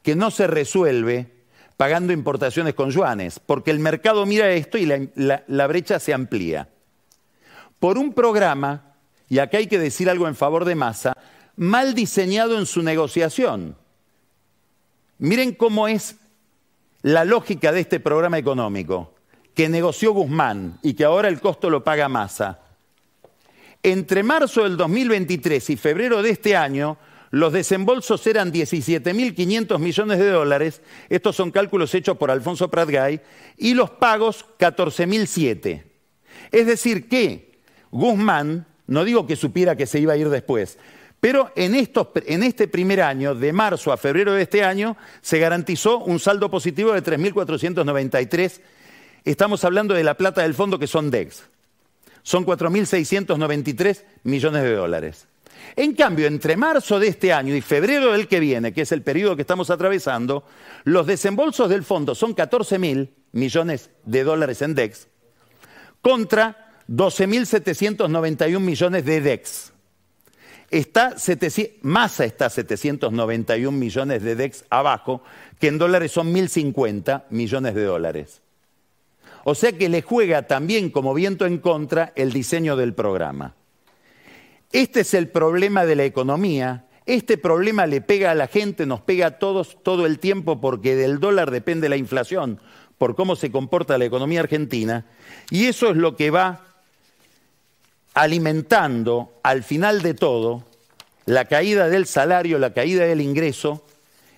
que 0.03 0.15
no 0.15 0.31
se 0.31 0.47
resuelve 0.47 1.31
pagando 1.77 2.13
importaciones 2.13 2.73
con 2.73 2.91
yuanes, 2.91 3.39
porque 3.39 3.71
el 3.71 3.79
mercado 3.79 4.25
mira 4.25 4.49
esto 4.51 4.77
y 4.77 4.85
la 4.85 5.67
brecha 5.67 5.99
se 5.99 6.13
amplía. 6.13 6.69
Por 7.79 7.97
un 7.97 8.13
programa, 8.13 8.94
y 9.29 9.39
acá 9.39 9.57
hay 9.57 9.67
que 9.67 9.79
decir 9.79 10.09
algo 10.09 10.27
en 10.27 10.35
favor 10.35 10.65
de 10.65 10.75
Massa, 10.75 11.17
mal 11.55 11.93
diseñado 11.93 12.57
en 12.57 12.65
su 12.65 12.81
negociación. 12.81 13.75
Miren 15.17 15.53
cómo 15.53 15.87
es 15.87 16.17
la 17.01 17.25
lógica 17.25 17.71
de 17.71 17.81
este 17.81 17.99
programa 17.99 18.37
económico, 18.37 19.13
que 19.53 19.69
negoció 19.69 20.11
Guzmán 20.11 20.79
y 20.81 20.93
que 20.93 21.05
ahora 21.05 21.27
el 21.27 21.39
costo 21.39 21.69
lo 21.69 21.83
paga 21.83 22.09
Massa. 22.09 22.59
Entre 23.83 24.23
marzo 24.23 24.63
del 24.63 24.77
2023 24.77 25.69
y 25.69 25.77
febrero 25.77 26.21
de 26.21 26.31
este 26.31 26.55
año, 26.55 26.97
los 27.31 27.53
desembolsos 27.53 28.25
eran 28.27 28.51
17.500 28.51 29.77
millones 29.79 30.19
de 30.19 30.29
dólares, 30.29 30.81
estos 31.09 31.35
son 31.35 31.51
cálculos 31.51 31.93
hechos 31.93 32.17
por 32.17 32.31
Alfonso 32.31 32.69
Pratgay, 32.69 33.21
y 33.57 33.73
los 33.73 33.91
pagos 33.91 34.45
14.007. 34.57 35.83
Es 36.51 36.65
decir, 36.65 37.07
que 37.07 37.59
Guzmán, 37.91 38.65
no 38.87 39.03
digo 39.03 39.25
que 39.25 39.35
supiera 39.35 39.75
que 39.75 39.85
se 39.85 39.99
iba 39.99 40.13
a 40.13 40.17
ir 40.17 40.29
después, 40.29 40.77
pero 41.25 41.51
en, 41.55 41.73
este 41.73 42.67
primer 42.67 43.01
año, 43.01 43.33
de 43.33 43.51
marzo 43.51 43.91
a 43.91 43.97
febrero 43.97 44.33
de 44.33 44.43
este 44.43 44.63
año, 44.63 44.95
se 45.21 45.39
garantizó 45.39 45.97
un 45.99 46.19
saldo 46.19 46.51
positivo 46.51 46.93
de 46.93 47.03
3.493. 47.03 48.61
Estamos 49.23 49.63
hablando 49.65 49.95
de 49.95 50.03
la 50.03 50.15
plata 50.15 50.43
del 50.43 50.53
fondo 50.53 50.77
que 50.77 50.85
son 50.85 51.09
DEX. 51.09 51.43
Son 52.21 52.45
4.693 52.45 54.03
millones 54.23 54.61
de 54.61 54.75
dólares. 54.75 55.27
En 55.75 55.95
cambio, 55.95 56.27
entre 56.27 56.57
marzo 56.57 56.99
de 56.99 57.07
este 57.07 57.33
año 57.33 57.55
y 57.55 57.61
febrero 57.61 58.11
del 58.11 58.27
que 58.27 58.39
viene, 58.39 58.71
que 58.71 58.81
es 58.81 58.91
el 58.91 59.01
periodo 59.01 59.35
que 59.35 59.41
estamos 59.41 59.71
atravesando, 59.71 60.43
los 60.83 61.07
desembolsos 61.07 61.69
del 61.69 61.83
fondo 61.83 62.13
son 62.13 62.35
14 62.35 62.77
mil 62.77 63.09
millones 63.31 63.89
de 64.03 64.23
dólares 64.23 64.61
en 64.61 64.75
DEX 64.75 65.07
contra 66.01 66.64
12.791 66.89 68.59
millones 68.59 69.05
de 69.05 69.21
DEX. 69.21 69.73
Está 70.69 71.17
700, 71.17 71.83
Massa 71.83 72.25
está 72.25 72.49
791 72.49 73.71
millones 73.71 74.23
de 74.23 74.35
DEX 74.35 74.65
abajo, 74.69 75.21
que 75.59 75.67
en 75.67 75.77
dólares 75.77 76.11
son 76.11 76.33
1.050 76.33 77.23
millones 77.29 77.75
de 77.75 77.83
dólares. 77.83 78.41
O 79.43 79.53
sea 79.53 79.71
que 79.73 79.89
le 79.89 80.01
juega 80.01 80.47
también 80.47 80.89
como 80.89 81.13
viento 81.13 81.45
en 81.45 81.59
contra 81.59 82.11
el 82.15 82.33
diseño 82.33 82.75
del 82.75 82.93
programa. 82.95 83.53
Este 84.71 85.01
es 85.01 85.13
el 85.13 85.29
problema 85.29 85.85
de 85.85 85.95
la 85.95 86.03
economía. 86.03 86.85
Este 87.05 87.37
problema 87.37 87.85
le 87.85 88.01
pega 88.01 88.31
a 88.31 88.35
la 88.35 88.47
gente, 88.47 88.87
nos 88.87 89.01
pega 89.01 89.27
a 89.27 89.37
todos 89.37 89.77
todo 89.83 90.07
el 90.07 90.17
tiempo 90.17 90.59
porque 90.59 90.95
del 90.95 91.19
dólar 91.19 91.51
depende 91.51 91.89
la 91.89 91.97
inflación, 91.97 92.59
por 92.97 93.15
cómo 93.15 93.35
se 93.35 93.51
comporta 93.51 93.99
la 93.99 94.05
economía 94.05 94.39
argentina. 94.39 95.05
Y 95.51 95.65
eso 95.65 95.91
es 95.91 95.95
lo 95.95 96.15
que 96.15 96.31
va 96.31 96.74
alimentando 98.15 99.33
al 99.43 99.61
final 99.63 100.01
de 100.01 100.13
todo 100.13 100.63
la 101.25 101.45
caída 101.45 101.89
del 101.89 102.05
salario, 102.05 102.57
la 102.57 102.73
caída 102.73 103.05
del 103.05 103.21
ingreso, 103.21 103.83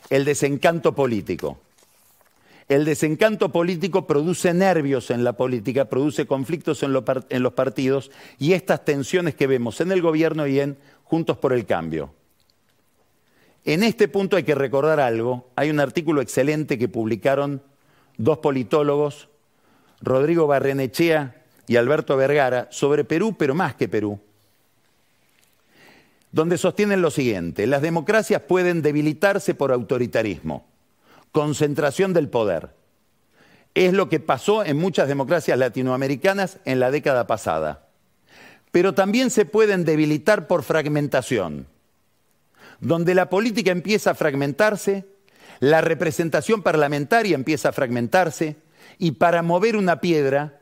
el 0.09 0.25
desencanto 0.25 0.95
político. 0.95 1.59
El 2.67 2.83
desencanto 2.83 3.49
político 3.49 4.07
produce 4.07 4.53
nervios 4.53 5.09
en 5.11 5.23
la 5.23 5.33
política, 5.33 5.85
produce 5.85 6.25
conflictos 6.25 6.83
en, 6.83 6.91
los 6.91 7.53
partidos 7.53 8.11
y 8.39 8.53
estas 8.53 8.83
tensiones 8.83 9.35
que 9.35 9.47
vemos 9.47 9.79
en 9.79 9.91
el 9.91 10.01
gobierno 10.01 10.47
y 10.47 10.59
en 10.59 10.77
Juntos 11.03 11.37
por 11.37 11.53
el 11.53 11.65
Cambio. 11.65 12.13
En 13.63 13.83
este 13.83 14.07
punto 14.07 14.35
hay 14.35 14.43
que 14.43 14.55
recordar 14.55 14.99
algo. 14.99 15.49
Hay 15.55 15.69
un 15.69 15.79
artículo 15.79 16.21
excelente 16.21 16.77
que 16.77 16.89
publicaron 16.89 17.61
dos 18.17 18.39
politólogos, 18.39 19.29
Rodrigo 20.01 20.47
Barrenechea 20.47 21.46
y 21.67 21.75
Alberto 21.75 22.17
Vergara, 22.17 22.67
sobre 22.71 23.03
Perú, 23.03 23.35
pero 23.37 23.53
más 23.53 23.75
que 23.75 23.87
Perú, 23.87 24.19
donde 26.31 26.57
sostienen 26.57 27.01
lo 27.01 27.11
siguiente, 27.11 27.67
las 27.67 27.81
democracias 27.81 28.41
pueden 28.41 28.81
debilitarse 28.81 29.53
por 29.53 29.71
autoritarismo 29.71 30.65
concentración 31.37 32.13
del 32.13 32.29
poder. 32.29 32.71
Es 33.75 33.93
lo 33.93 34.09
que 34.09 34.19
pasó 34.19 34.65
en 34.65 34.77
muchas 34.77 35.07
democracias 35.07 35.57
latinoamericanas 35.59 36.57
en 36.65 36.79
la 36.79 36.89
década 36.89 37.27
pasada. 37.27 37.89
Pero 38.71 38.95
también 38.95 39.29
se 39.29 39.45
pueden 39.45 39.85
debilitar 39.85 40.47
por 40.47 40.63
fragmentación. 40.63 41.67
Donde 42.79 43.13
la 43.13 43.29
política 43.29 43.71
empieza 43.71 44.11
a 44.11 44.15
fragmentarse, 44.15 45.05
la 45.59 45.81
representación 45.81 46.63
parlamentaria 46.63 47.35
empieza 47.35 47.69
a 47.69 47.73
fragmentarse 47.73 48.55
y 48.97 49.11
para 49.11 49.43
mover 49.43 49.75
una 49.75 50.01
piedra 50.01 50.56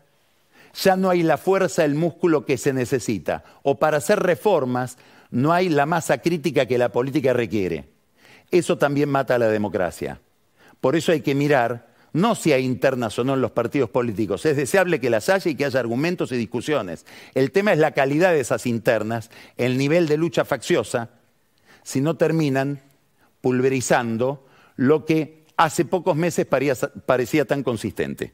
ya 0.75 0.95
no 0.95 1.09
hay 1.09 1.23
la 1.23 1.37
fuerza, 1.37 1.85
el 1.85 1.95
músculo 1.95 2.45
que 2.45 2.57
se 2.57 2.73
necesita. 2.73 3.43
O 3.63 3.79
para 3.79 3.97
hacer 3.97 4.19
reformas 4.19 4.97
no 5.31 5.53
hay 5.53 5.69
la 5.69 5.85
masa 5.85 6.19
crítica 6.19 6.65
que 6.65 6.77
la 6.77 6.91
política 6.91 7.33
requiere. 7.33 7.89
Eso 8.51 8.77
también 8.77 9.09
mata 9.09 9.35
a 9.35 9.39
la 9.39 9.47
democracia. 9.47 10.21
Por 10.81 10.95
eso 10.95 11.11
hay 11.11 11.21
que 11.21 11.35
mirar 11.35 11.93
no 12.13 12.35
si 12.35 12.53
hay 12.53 12.63
internas 12.63 13.19
o 13.19 13.25
no 13.25 13.33
en 13.33 13.41
los 13.41 13.51
partidos 13.51 13.89
políticos. 13.89 14.45
Es 14.45 14.55
deseable 14.55 15.01
que 15.01 15.09
las 15.09 15.27
haya 15.27 15.51
y 15.51 15.55
que 15.55 15.65
haya 15.65 15.79
argumentos 15.79 16.31
y 16.31 16.37
discusiones. 16.37 17.05
El 17.33 17.51
tema 17.51 17.73
es 17.73 17.79
la 17.79 17.91
calidad 17.91 18.31
de 18.31 18.39
esas 18.39 18.65
internas, 18.65 19.29
el 19.57 19.77
nivel 19.77 20.07
de 20.07 20.15
lucha 20.15 20.45
facciosa, 20.45 21.09
si 21.83 21.99
no 21.99 22.15
terminan 22.15 22.79
pulverizando 23.41 24.45
lo 24.77 25.05
que 25.05 25.45
hace 25.57 25.83
pocos 25.83 26.15
meses 26.15 26.45
parecía 26.45 27.45
tan 27.45 27.63
consistente. 27.63 28.33